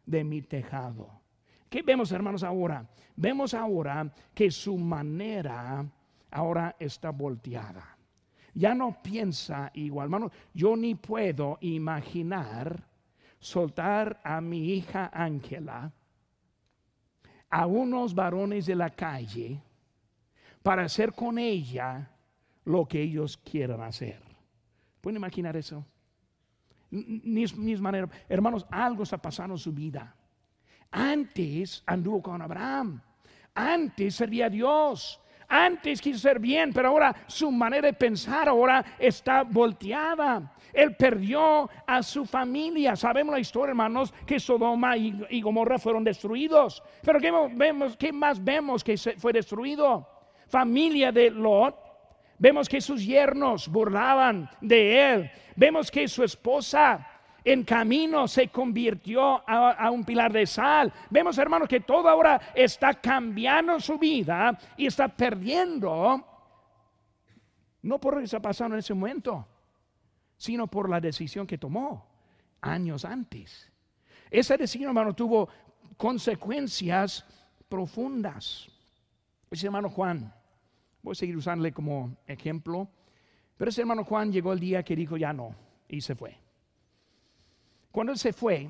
de 0.06 0.24
mi 0.24 0.44
tejado. 0.44 1.21
¿Qué 1.72 1.84
vemos, 1.84 2.12
hermanos, 2.12 2.44
ahora? 2.44 2.86
Vemos 3.16 3.54
ahora 3.54 4.12
que 4.34 4.52
su 4.52 4.78
manera 4.78 5.86
ahora 6.30 6.76
está 6.78 7.12
volteada. 7.12 7.98
Ya 8.54 8.76
no 8.76 9.02
piensa 9.02 9.72
igual, 9.76 10.08
hermano. 10.08 10.32
Yo 10.54 10.76
ni 10.76 10.96
puedo 10.96 11.58
imaginar 11.62 12.84
soltar 13.40 14.20
a 14.22 14.42
mi 14.42 14.74
hija 14.74 15.12
Ángela 15.14 15.94
a 17.50 17.66
unos 17.68 18.14
varones 18.14 18.66
de 18.66 18.76
la 18.76 18.90
calle 18.90 19.64
para 20.62 20.84
hacer 20.84 21.14
con 21.14 21.40
ella 21.40 22.12
lo 22.66 22.86
que 22.86 23.02
ellos 23.02 23.38
quieran 23.38 23.80
hacer. 23.82 24.22
¿Pueden 25.00 25.16
imaginar 25.16 25.56
eso? 25.56 25.86
Mis, 26.90 27.56
mis 27.56 27.80
maneras, 27.80 28.10
hermanos, 28.28 28.68
algo 28.70 29.04
está 29.04 29.18
pasando 29.18 29.54
en 29.54 29.60
su 29.60 29.72
vida. 29.72 30.18
Antes 30.92 31.84
anduvo 31.86 32.22
con 32.22 32.42
Abraham. 32.42 33.02
Antes 33.56 34.16
servía 34.16 34.46
a 34.48 34.50
Dios. 34.50 35.20
Antes 35.48 36.02
quiso 36.02 36.18
ser 36.18 36.40
bien, 36.40 36.72
pero 36.72 36.88
ahora 36.88 37.14
su 37.28 37.52
manera 37.52 37.88
de 37.88 37.94
pensar 37.94 38.48
ahora 38.48 38.86
está 38.98 39.44
volteada. 39.44 40.54
Él 40.72 40.96
perdió 40.96 41.70
a 41.86 42.02
su 42.02 42.26
familia. 42.26 42.96
Sabemos 42.96 43.34
la 43.34 43.40
historia, 43.40 43.72
hermanos, 43.72 44.14
que 44.26 44.40
Sodoma 44.40 44.96
y, 44.96 45.42
Gomorra 45.42 45.78
fueron 45.78 46.06
destruidos. 46.06 46.82
Pero 47.04 47.20
¿qué, 47.20 47.32
vemos, 47.54 47.98
¿qué 47.98 48.14
más 48.14 48.42
vemos 48.42 48.82
que 48.82 48.96
fue 48.98 49.34
destruido? 49.34 50.08
Familia 50.48 51.12
de 51.12 51.30
Lot. 51.30 51.76
Vemos 52.38 52.70
que 52.70 52.80
sus 52.80 53.06
yernos 53.06 53.68
burlaban 53.68 54.50
de 54.62 55.14
él. 55.14 55.32
Vemos 55.58 55.92
que 55.92 56.08
su 56.08 56.24
esposa 56.24 57.06
en 57.44 57.64
camino 57.64 58.28
se 58.28 58.50
convirtió 58.50 59.44
a, 59.48 59.90
un 59.90 60.04
pilar 60.04 60.32
de 60.32 60.46
sal. 60.46 60.94
Vemos, 61.10 61.38
hermanos, 61.38 61.68
que 61.68 61.80
todo 61.80 62.08
ahora 62.08 62.40
está 62.54 62.94
cambiando 62.94 63.80
su 63.80 63.98
vida 63.98 64.58
y 64.78 64.86
está 64.86 65.08
perdiendo, 65.08 66.24
no 67.82 68.00
por 68.00 68.14
lo 68.14 68.20
que 68.20 68.26
está 68.26 68.40
pasando 68.40 68.76
en 68.76 68.80
ese 68.80 68.94
momento, 68.94 69.48
sino 70.38 70.68
por 70.68 70.90
la 70.90 71.00
decisión 71.00 71.48
que 71.48 71.58
tomó 71.58 72.06
años 72.62 73.06
antes. 73.06 73.72
Esa 74.30 74.56
decisión, 74.56 74.90
hermano, 74.90 75.14
tuvo 75.14 75.50
consecuencias 75.98 77.26
profundas. 77.68 78.70
Ese 79.50 79.66
hermano 79.66 79.90
Juan, 79.90 80.34
voy 81.02 81.12
a 81.12 81.16
seguir 81.16 81.36
usándole 81.36 81.72
como 81.72 82.16
ejemplo, 82.28 82.88
pero 83.58 83.70
ese 83.70 83.82
hermano 83.82 84.04
Juan 84.04 84.32
llegó 84.32 84.54
el 84.54 84.60
día 84.60 84.84
que 84.84 84.96
dijo 84.96 85.18
ya 85.18 85.34
no 85.34 85.56
y 85.88 86.02
se 86.02 86.16
fue. 86.16 86.38
Cuando 87.92 88.14
él 88.14 88.18
se 88.18 88.34
fue, 88.34 88.70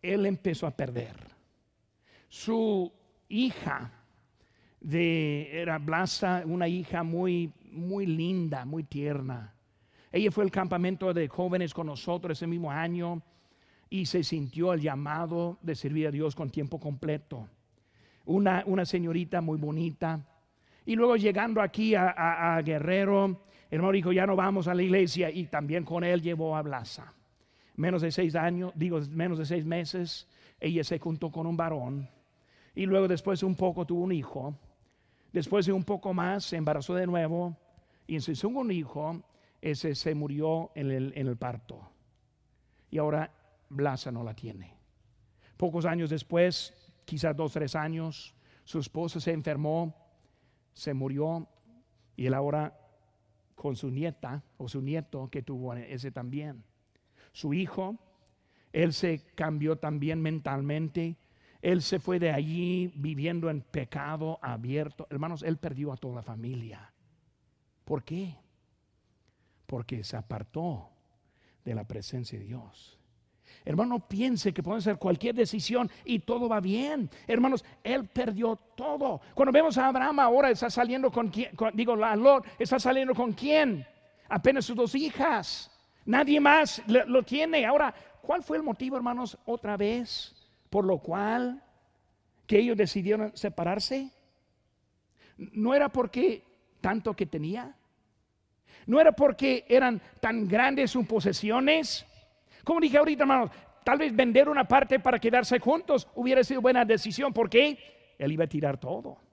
él 0.00 0.26
empezó 0.26 0.66
a 0.66 0.70
perder. 0.70 1.16
Su 2.28 2.92
hija 3.28 3.92
de 4.80 5.60
era 5.60 5.78
Blasa, 5.78 6.42
una 6.46 6.68
hija 6.68 7.02
muy 7.02 7.52
muy 7.74 8.06
linda, 8.06 8.64
muy 8.64 8.84
tierna. 8.84 9.52
Ella 10.12 10.30
fue 10.30 10.44
al 10.44 10.50
campamento 10.50 11.12
de 11.12 11.28
jóvenes 11.28 11.74
con 11.74 11.86
nosotros 11.86 12.38
ese 12.38 12.46
mismo 12.46 12.70
año 12.70 13.20
y 13.90 14.06
se 14.06 14.22
sintió 14.22 14.72
el 14.72 14.80
llamado 14.80 15.58
de 15.60 15.74
servir 15.74 16.06
a 16.06 16.10
Dios 16.10 16.34
con 16.34 16.50
tiempo 16.50 16.78
completo. 16.78 17.48
Una, 18.24 18.62
una 18.66 18.84
señorita 18.84 19.40
muy 19.40 19.58
bonita. 19.58 20.24
Y 20.86 20.94
luego 20.94 21.16
llegando 21.16 21.60
aquí 21.60 21.94
a, 21.94 22.54
a, 22.56 22.62
Guerrero, 22.62 23.26
el 23.70 23.76
hermano 23.76 23.92
dijo, 23.92 24.12
ya 24.12 24.26
no 24.26 24.36
vamos 24.36 24.68
a 24.68 24.74
la 24.74 24.82
iglesia 24.82 25.30
y 25.30 25.46
también 25.46 25.84
con 25.84 26.04
él 26.04 26.22
llevó 26.22 26.56
a 26.56 26.62
Blasa 26.62 27.12
menos 27.76 28.02
de 28.02 28.10
seis 28.10 28.34
años, 28.34 28.72
digo 28.74 29.00
menos 29.10 29.38
de 29.38 29.46
seis 29.46 29.64
meses, 29.64 30.28
ella 30.60 30.84
se 30.84 30.98
juntó 30.98 31.30
con 31.30 31.46
un 31.46 31.56
varón 31.56 32.08
y 32.74 32.86
luego 32.86 33.08
después 33.08 33.40
de 33.40 33.46
un 33.46 33.54
poco 33.54 33.86
tuvo 33.86 34.02
un 34.02 34.12
hijo. 34.12 34.56
Después 35.32 35.66
de 35.66 35.72
un 35.72 35.84
poco 35.84 36.14
más 36.14 36.44
se 36.44 36.56
embarazó 36.56 36.94
de 36.94 37.06
nuevo 37.06 37.56
y 38.06 38.14
en 38.14 38.20
su 38.20 38.34
segundo 38.34 38.72
hijo 38.72 39.22
ese 39.60 39.94
se 39.94 40.14
murió 40.14 40.70
en 40.74 40.90
el, 40.90 41.12
en 41.16 41.26
el 41.26 41.36
parto. 41.36 41.90
Y 42.90 42.98
ahora 42.98 43.32
Blasa 43.68 44.12
no 44.12 44.22
la 44.22 44.34
tiene. 44.34 44.74
Pocos 45.56 45.84
años 45.84 46.10
después, 46.10 46.74
quizás 47.04 47.36
dos, 47.36 47.52
tres 47.52 47.74
años, 47.74 48.34
su 48.64 48.78
esposa 48.78 49.18
se 49.18 49.32
enfermó, 49.32 49.94
se 50.72 50.94
murió 50.94 51.48
y 52.16 52.26
él 52.26 52.34
ahora 52.34 52.78
con 53.54 53.74
su 53.74 53.90
nieta 53.90 54.44
o 54.58 54.68
su 54.68 54.80
nieto 54.80 55.28
que 55.28 55.42
tuvo 55.42 55.74
ese 55.74 56.10
también 56.10 56.62
su 57.34 57.52
hijo. 57.52 57.98
Él 58.72 58.94
se 58.94 59.20
cambió 59.34 59.76
también 59.76 60.22
mentalmente. 60.22 61.16
Él 61.60 61.82
se 61.82 61.98
fue 61.98 62.18
de 62.18 62.30
allí 62.30 62.90
viviendo 62.94 63.50
en 63.50 63.60
pecado 63.60 64.38
abierto. 64.40 65.06
Hermanos, 65.10 65.42
él 65.42 65.58
perdió 65.58 65.92
a 65.92 65.96
toda 65.96 66.16
la 66.16 66.22
familia. 66.22 66.92
¿Por 67.84 68.02
qué? 68.02 68.36
Porque 69.66 70.02
se 70.02 70.16
apartó 70.16 70.90
de 71.64 71.74
la 71.74 71.84
presencia 71.84 72.38
de 72.38 72.44
Dios. 72.46 72.98
Hermano, 73.64 74.06
piense 74.06 74.52
que 74.52 74.62
puede 74.62 74.78
hacer 74.78 74.98
cualquier 74.98 75.34
decisión 75.34 75.90
y 76.04 76.20
todo 76.20 76.48
va 76.48 76.60
bien. 76.60 77.10
Hermanos, 77.26 77.64
él 77.82 78.06
perdió 78.06 78.56
todo. 78.76 79.20
Cuando 79.34 79.52
vemos 79.52 79.76
a 79.78 79.88
Abraham 79.88 80.20
ahora 80.20 80.50
está 80.50 80.68
saliendo 80.68 81.10
con 81.10 81.28
quién, 81.28 81.50
digo, 81.72 81.96
la 81.96 82.14
Lord 82.14 82.44
está 82.58 82.78
saliendo 82.78 83.14
con 83.14 83.32
quién? 83.32 83.86
Apenas 84.28 84.66
sus 84.66 84.76
dos 84.76 84.94
hijas. 84.94 85.70
Nadie 86.06 86.40
más 86.40 86.82
lo 86.86 87.22
tiene. 87.22 87.64
Ahora, 87.66 87.94
¿cuál 88.20 88.42
fue 88.42 88.56
el 88.56 88.62
motivo, 88.62 88.96
hermanos, 88.96 89.38
otra 89.46 89.76
vez, 89.76 90.34
por 90.70 90.84
lo 90.84 90.98
cual 90.98 91.62
que 92.46 92.58
ellos 92.58 92.76
decidieron 92.76 93.36
separarse? 93.36 94.10
No 95.36 95.74
era 95.74 95.88
porque 95.88 96.44
tanto 96.80 97.14
que 97.14 97.26
tenía. 97.26 97.74
No 98.86 99.00
era 99.00 99.12
porque 99.12 99.64
eran 99.68 100.00
tan 100.20 100.46
grandes 100.46 100.90
sus 100.90 101.06
posesiones. 101.06 102.04
Como 102.62 102.80
dije 102.80 102.98
ahorita, 102.98 103.22
hermanos, 103.22 103.50
tal 103.82 103.98
vez 103.98 104.14
vender 104.14 104.48
una 104.48 104.68
parte 104.68 105.00
para 105.00 105.18
quedarse 105.18 105.58
juntos 105.58 106.08
hubiera 106.14 106.44
sido 106.44 106.60
buena 106.60 106.84
decisión 106.84 107.32
porque 107.32 107.78
él 108.18 108.32
iba 108.32 108.44
a 108.44 108.48
tirar 108.48 108.78
todo. 108.78 109.23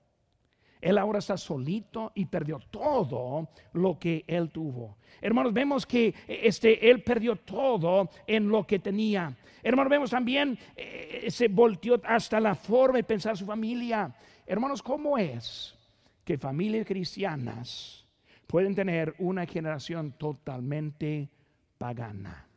Él 0.82 0.98
ahora 0.98 1.20
está 1.20 1.38
solito 1.38 2.12
y 2.16 2.26
perdió 2.26 2.60
todo 2.72 3.50
lo 3.74 4.00
que 4.00 4.26
él 4.28 4.50
tuvo. 4.50 4.98
Hermanos, 5.22 5.54
vemos 5.54 5.86
que 5.86 6.14
este, 6.28 6.90
él 6.90 7.04
perdió 7.04 7.36
todo 7.36 8.10
en 8.26 8.50
lo 8.50 8.66
que 8.66 8.80
tenía. 8.80 9.38
Hermanos, 9.62 9.92
vemos 9.92 10.10
también, 10.10 10.58
eh, 10.76 11.28
se 11.30 11.48
volteó 11.48 12.02
hasta 12.04 12.40
la 12.40 12.56
forma 12.56 12.98
de 12.98 13.04
pensar 13.04 13.38
su 13.38 13.46
familia. 13.46 14.14
Hermanos, 14.48 14.82
¿cómo 14.82 15.20
es 15.20 15.78
que 16.26 16.40
familias 16.40 16.88
cristianas 16.88 18.08
pueden 18.48 18.74
tener 18.74 19.14
una 19.20 19.46
generación 19.46 20.14
totalmente 20.14 21.30
pagana? 21.78 22.48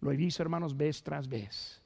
Lo 0.00 0.10
he 0.10 0.16
visto, 0.16 0.42
hermanos, 0.42 0.76
vez 0.76 1.00
tras 1.04 1.28
vez. 1.28 1.80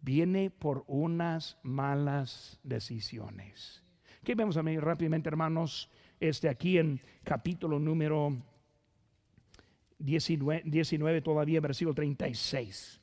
Viene 0.00 0.50
por 0.50 0.84
unas 0.88 1.56
malas 1.62 2.58
decisiones 2.64 3.85
¿Qué 4.26 4.34
vemos 4.34 4.56
a 4.56 4.62
mí 4.64 4.76
rápidamente, 4.76 5.28
hermanos? 5.28 5.88
Este 6.18 6.48
aquí 6.48 6.78
en 6.78 7.00
capítulo 7.22 7.78
número 7.78 8.36
19, 10.00 10.62
19 10.64 11.20
todavía, 11.22 11.60
versículo 11.60 11.94
36. 11.94 13.00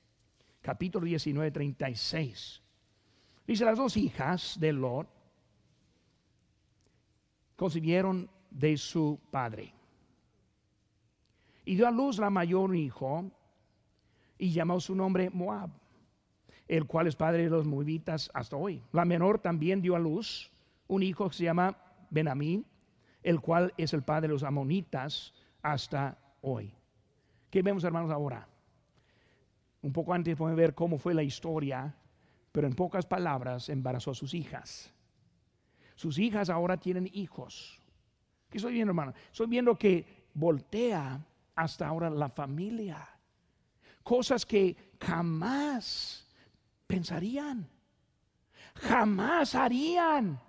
Capítulo 0.62 1.06
19, 1.06 1.50
36. 1.50 2.62
Dice, 3.48 3.64
las 3.64 3.78
dos 3.78 3.96
hijas 3.96 4.60
de 4.60 4.74
Lot 4.74 5.08
concibieron 7.56 8.30
de 8.52 8.76
su 8.76 9.18
padre. 9.32 9.74
Y 11.64 11.76
dio 11.76 11.88
a 11.88 11.92
luz 11.92 12.20
la 12.20 12.32
mayor 12.32 12.76
hijo 12.76 13.32
y 14.38 14.52
llamó 14.52 14.78
su 14.82 14.94
nombre 14.94 15.30
Moab, 15.30 15.70
el 16.68 16.86
cual 16.86 17.08
es 17.08 17.16
padre 17.16 17.44
de 17.44 17.50
los 17.50 17.66
moabitas 17.66 18.30
hasta 18.34 18.58
hoy. 18.58 18.84
La 18.92 19.06
menor 19.06 19.40
también 19.40 19.82
dio 19.82 19.96
a 19.96 20.00
luz 20.00 20.53
un 20.94 21.04
hijo 21.04 21.30
que 21.30 21.36
se 21.36 21.44
llama 21.44 21.78
Benamín, 22.10 22.66
el 23.22 23.40
cual 23.42 23.74
es 23.78 23.94
el 23.94 24.04
padre 24.04 24.28
de 24.28 24.34
los 24.34 24.44
amonitas 24.44 25.34
hasta 25.62 26.18
hoy. 26.42 26.74
¿Qué 27.50 27.62
vemos, 27.62 27.84
hermanos, 27.84 28.12
ahora? 28.12 28.48
Un 29.82 29.92
poco 29.92 30.14
antes 30.14 30.36
podemos 30.36 30.58
ver 30.58 30.74
cómo 30.74 30.98
fue 30.98 31.14
la 31.14 31.24
historia, 31.24 31.96
pero 32.52 32.68
en 32.68 32.74
pocas 32.74 33.06
palabras 33.06 33.70
embarazó 33.70 34.12
a 34.12 34.16
sus 34.16 34.34
hijas. 34.34 34.94
Sus 35.96 36.18
hijas 36.18 36.50
ahora 36.50 36.78
tienen 36.78 37.10
hijos. 37.14 37.80
¿Qué 38.50 38.58
estoy 38.58 38.74
viendo, 38.74 38.92
hermano? 38.92 39.14
Estoy 39.32 39.48
viendo 39.48 39.76
que 39.78 40.28
voltea 40.34 41.24
hasta 41.56 41.88
ahora 41.88 42.10
la 42.10 42.30
familia. 42.30 43.08
Cosas 44.04 44.46
que 44.46 44.76
jamás 45.00 46.28
pensarían, 46.88 47.68
jamás 48.76 49.56
harían. 49.56 50.40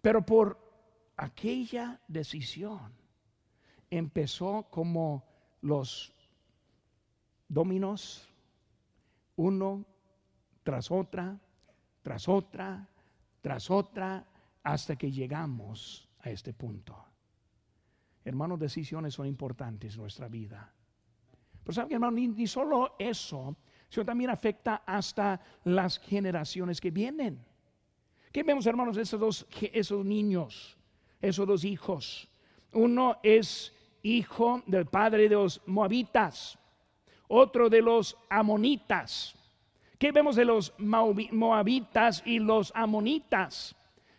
Pero 0.00 0.24
por 0.24 0.58
aquella 1.16 2.00
decisión 2.08 2.92
empezó 3.90 4.68
como 4.70 5.24
los 5.60 6.14
dominos, 7.48 8.28
uno 9.36 9.84
tras 10.62 10.90
otra, 10.90 11.38
tras 12.02 12.28
otra, 12.28 12.88
tras 13.40 13.70
otra, 13.70 14.26
hasta 14.62 14.96
que 14.96 15.10
llegamos 15.10 16.08
a 16.20 16.30
este 16.30 16.52
punto. 16.52 16.96
Hermanos, 18.24 18.58
decisiones 18.58 19.14
son 19.14 19.26
importantes 19.26 19.94
en 19.94 20.00
nuestra 20.02 20.28
vida. 20.28 20.72
Pero 21.62 21.72
saben, 21.74 21.92
hermano, 21.92 22.12
ni, 22.12 22.28
ni 22.28 22.46
solo 22.46 22.94
eso, 22.98 23.56
sino 23.88 24.04
también 24.04 24.30
afecta 24.30 24.82
hasta 24.86 25.40
las 25.64 25.98
generaciones 25.98 26.80
que 26.80 26.90
vienen. 26.90 27.44
¿Qué 28.32 28.44
vemos, 28.44 28.66
hermanos, 28.66 28.96
esos 28.96 29.18
dos 29.18 29.46
esos 29.72 30.04
niños, 30.04 30.76
esos 31.20 31.46
dos 31.46 31.64
hijos? 31.64 32.28
Uno 32.72 33.18
es 33.22 33.72
hijo 34.02 34.62
del 34.66 34.86
padre 34.86 35.28
de 35.28 35.34
los 35.34 35.60
moabitas, 35.66 36.56
otro 37.26 37.68
de 37.68 37.82
los 37.82 38.16
amonitas. 38.28 39.34
¿Qué 39.98 40.12
vemos 40.12 40.36
de 40.36 40.44
los 40.44 40.72
moabitas 40.78 42.22
y 42.24 42.38
los 42.38 42.72
amonitas? 42.74 43.74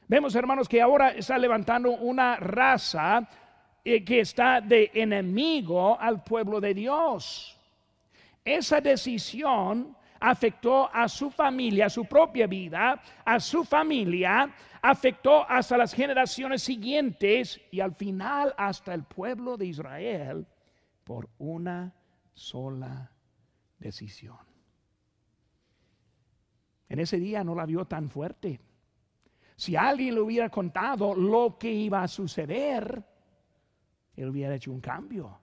Vemos, 0.07 0.35
hermanos, 0.35 0.67
que 0.67 0.81
ahora 0.81 1.11
está 1.11 1.37
levantando 1.37 1.91
una 1.91 2.35
raza 2.35 3.27
eh, 3.83 4.03
que 4.03 4.19
está 4.19 4.59
de 4.59 4.91
enemigo 4.93 5.97
al 5.97 6.21
pueblo 6.21 6.59
de 6.59 6.73
Dios. 6.73 7.57
Esa 8.43 8.81
decisión 8.81 9.95
afectó 10.21 10.89
a 10.93 11.09
su 11.09 11.31
familia, 11.31 11.87
a 11.87 11.89
su 11.89 12.05
propia 12.05 12.47
vida, 12.47 13.01
a 13.25 13.39
su 13.39 13.63
familia, 13.65 14.53
afectó 14.81 15.49
hasta 15.49 15.77
las 15.77 15.93
generaciones 15.93 16.61
siguientes 16.61 17.59
y 17.71 17.79
al 17.79 17.95
final 17.95 18.53
hasta 18.57 18.93
el 18.93 19.03
pueblo 19.03 19.57
de 19.57 19.65
Israel 19.65 20.47
por 21.03 21.29
una 21.39 21.93
sola 22.33 23.11
decisión. 23.79 24.37
En 26.87 26.99
ese 26.99 27.17
día 27.17 27.43
no 27.43 27.55
la 27.55 27.65
vio 27.65 27.85
tan 27.85 28.09
fuerte. 28.09 28.59
Si 29.55 29.75
alguien 29.75 30.15
le 30.15 30.21
hubiera 30.21 30.49
contado 30.49 31.15
lo 31.15 31.57
que 31.57 31.71
iba 31.71 32.03
a 32.03 32.07
suceder, 32.07 33.03
él 34.15 34.29
hubiera 34.29 34.55
hecho 34.55 34.71
un 34.71 34.81
cambio. 34.81 35.39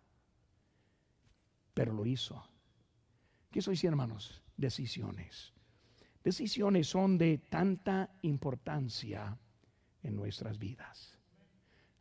Pero 1.74 1.92
lo 1.92 2.04
hizo. 2.04 2.44
¿Qué 3.50 3.62
soy, 3.62 3.78
hermanos? 3.84 4.42
Decisiones. 4.56 5.52
Decisiones 6.22 6.88
son 6.88 7.16
de 7.16 7.38
tanta 7.38 8.10
importancia 8.22 9.38
en 10.02 10.16
nuestras 10.16 10.58
vidas. 10.58 11.18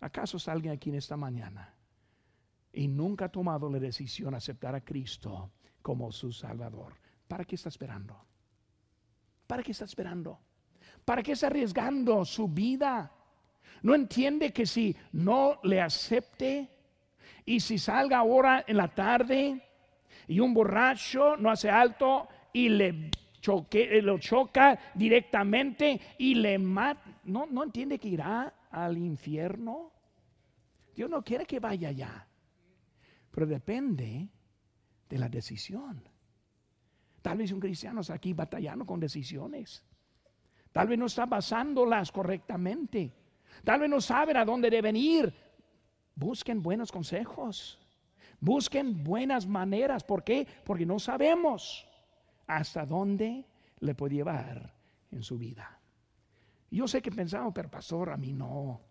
¿Acaso 0.01 0.37
alguien 0.51 0.73
aquí 0.73 0.89
en 0.89 0.95
esta 0.95 1.15
mañana 1.15 1.73
y 2.73 2.87
nunca 2.87 3.25
ha 3.25 3.31
tomado 3.31 3.69
la 3.69 3.79
decisión 3.79 4.31
de 4.31 4.37
aceptar 4.37 4.75
a 4.75 4.83
Cristo 4.83 5.51
como 5.81 6.11
su 6.11 6.31
Salvador? 6.31 6.93
¿Para 7.27 7.45
qué 7.45 7.55
está 7.55 7.69
esperando? 7.69 8.15
¿Para 9.47 9.63
qué 9.63 9.71
está 9.71 9.85
esperando? 9.85 10.39
¿Para 11.05 11.23
qué 11.23 11.31
está 11.31 11.47
arriesgando 11.47 12.25
su 12.25 12.49
vida? 12.49 13.11
No 13.81 13.95
entiende 13.95 14.51
que 14.51 14.65
si 14.65 14.95
no 15.13 15.59
le 15.63 15.79
acepte 15.81 16.69
y 17.45 17.59
si 17.61 17.77
salga 17.77 18.17
ahora 18.17 18.65
en 18.67 18.77
la 18.77 18.93
tarde 18.93 19.66
y 20.27 20.39
un 20.39 20.53
borracho 20.53 21.37
no 21.37 21.49
hace 21.49 21.69
alto 21.69 22.27
y 22.53 22.69
le 22.69 23.11
choque, 23.39 24.01
lo 24.01 24.17
choca 24.19 24.77
directamente 24.93 25.99
y 26.17 26.35
le 26.35 26.57
mata, 26.59 27.01
no, 27.25 27.45
no 27.45 27.63
entiende 27.63 27.97
que 27.97 28.09
irá 28.09 28.53
al 28.69 28.97
infierno. 28.97 29.91
Dios 30.95 31.09
no 31.09 31.23
quiere 31.23 31.45
que 31.45 31.59
vaya 31.59 31.89
allá, 31.89 32.27
pero 33.31 33.45
depende 33.45 34.27
de 35.07 35.17
la 35.17 35.29
decisión. 35.29 36.03
Tal 37.21 37.37
vez 37.37 37.51
un 37.51 37.59
cristiano 37.59 38.01
está 38.01 38.15
aquí 38.15 38.33
batallando 38.33 38.85
con 38.85 38.99
decisiones. 38.99 39.83
Tal 40.71 40.87
vez 40.87 40.99
no 40.99 41.05
está 41.05 41.25
basándolas 41.25 42.11
correctamente. 42.11 43.13
Tal 43.63 43.79
vez 43.79 43.89
no 43.89 44.01
saben 44.01 44.37
a 44.37 44.45
dónde 44.45 44.69
deben 44.69 44.95
ir. 44.95 45.33
Busquen 46.15 46.61
buenos 46.61 46.91
consejos. 46.91 47.79
Busquen 48.39 49.03
buenas 49.03 49.47
maneras. 49.47 50.03
¿Por 50.03 50.23
qué? 50.23 50.47
Porque 50.63 50.85
no 50.85 50.99
sabemos 50.99 51.87
hasta 52.45 52.85
dónde 52.85 53.45
le 53.79 53.95
puede 53.95 54.15
llevar 54.15 54.73
en 55.11 55.23
su 55.23 55.37
vida. 55.37 55.79
Yo 56.69 56.87
sé 56.87 57.01
que 57.01 57.11
pensamos, 57.11 57.53
pero 57.53 57.69
pastor, 57.69 58.11
a 58.11 58.17
mí 58.17 58.33
no. 58.33 58.81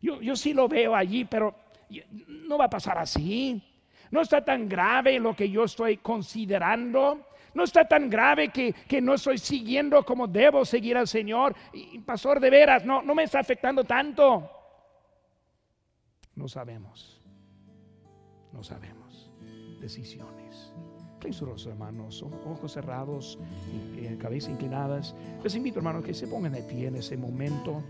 Yo, 0.00 0.20
yo 0.20 0.36
sí 0.36 0.52
lo 0.52 0.68
veo 0.68 0.94
allí, 0.94 1.24
pero 1.24 1.54
no 2.46 2.58
va 2.58 2.66
a 2.66 2.70
pasar 2.70 2.98
así. 2.98 3.62
No 4.10 4.22
está 4.22 4.44
tan 4.44 4.68
grave 4.68 5.18
lo 5.18 5.34
que 5.34 5.50
yo 5.50 5.64
estoy 5.64 5.98
considerando. 5.98 7.26
No 7.54 7.64
está 7.64 7.86
tan 7.86 8.08
grave 8.08 8.50
que, 8.50 9.00
no 9.00 9.14
estoy 9.14 9.38
siguiendo 9.38 10.04
como 10.04 10.26
debo 10.26 10.64
seguir 10.64 10.96
al 10.96 11.08
Señor. 11.08 11.54
Y, 11.72 11.98
pastor, 12.00 12.40
de 12.40 12.50
veras, 12.50 12.84
no, 12.84 13.02
no 13.02 13.14
me 13.14 13.24
está 13.24 13.40
afectando 13.40 13.84
tanto. 13.84 14.50
No 16.34 16.46
sabemos. 16.46 17.17
No 18.58 18.64
sabemos. 18.64 19.30
Decisiones. 19.80 20.72
Clausuros, 21.20 21.64
hermanos, 21.66 22.24
ojos 22.44 22.72
cerrados, 22.72 23.38
eh, 23.96 24.16
cabeza 24.20 24.50
inclinadas. 24.50 25.14
Les 25.44 25.54
invito, 25.54 25.78
hermanos, 25.78 26.04
que 26.04 26.12
se 26.12 26.26
pongan 26.26 26.50
de 26.50 26.62
pie 26.62 26.88
en 26.88 26.96
ese 26.96 27.16
momento. 27.16 27.84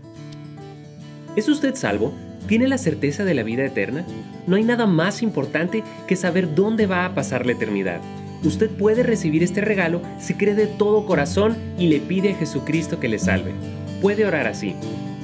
¿Es 1.35 1.49
usted 1.49 1.73
salvo? 1.73 2.13
¿Tiene 2.47 2.67
la 2.67 2.77
certeza 2.77 3.25
de 3.25 3.33
la 3.33 3.41
vida 3.41 3.65
eterna? 3.65 4.05
No 4.45 4.57
hay 4.57 4.63
nada 4.63 4.85
más 4.85 5.23
importante 5.23 5.83
que 6.07 6.15
saber 6.15 6.53
dónde 6.53 6.85
va 6.85 7.03
a 7.03 7.15
pasar 7.15 7.47
la 7.47 7.53
eternidad. 7.53 7.99
Usted 8.43 8.69
puede 8.69 9.01
recibir 9.01 9.41
este 9.41 9.61
regalo 9.61 10.03
si 10.19 10.35
cree 10.35 10.53
de 10.53 10.67
todo 10.67 11.07
corazón 11.07 11.57
y 11.79 11.87
le 11.87 11.99
pide 11.99 12.33
a 12.33 12.35
Jesucristo 12.35 12.99
que 12.99 13.09
le 13.09 13.17
salve. 13.17 13.53
Puede 14.03 14.23
orar 14.23 14.45
así. 14.45 14.75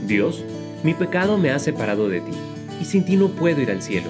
Dios, 0.07 0.43
mi 0.83 0.95
pecado 0.95 1.37
me 1.37 1.51
ha 1.51 1.59
separado 1.59 2.09
de 2.09 2.21
ti, 2.21 2.31
y 2.81 2.85
sin 2.85 3.05
ti 3.05 3.15
no 3.15 3.27
puedo 3.27 3.61
ir 3.61 3.69
al 3.69 3.83
cielo, 3.83 4.09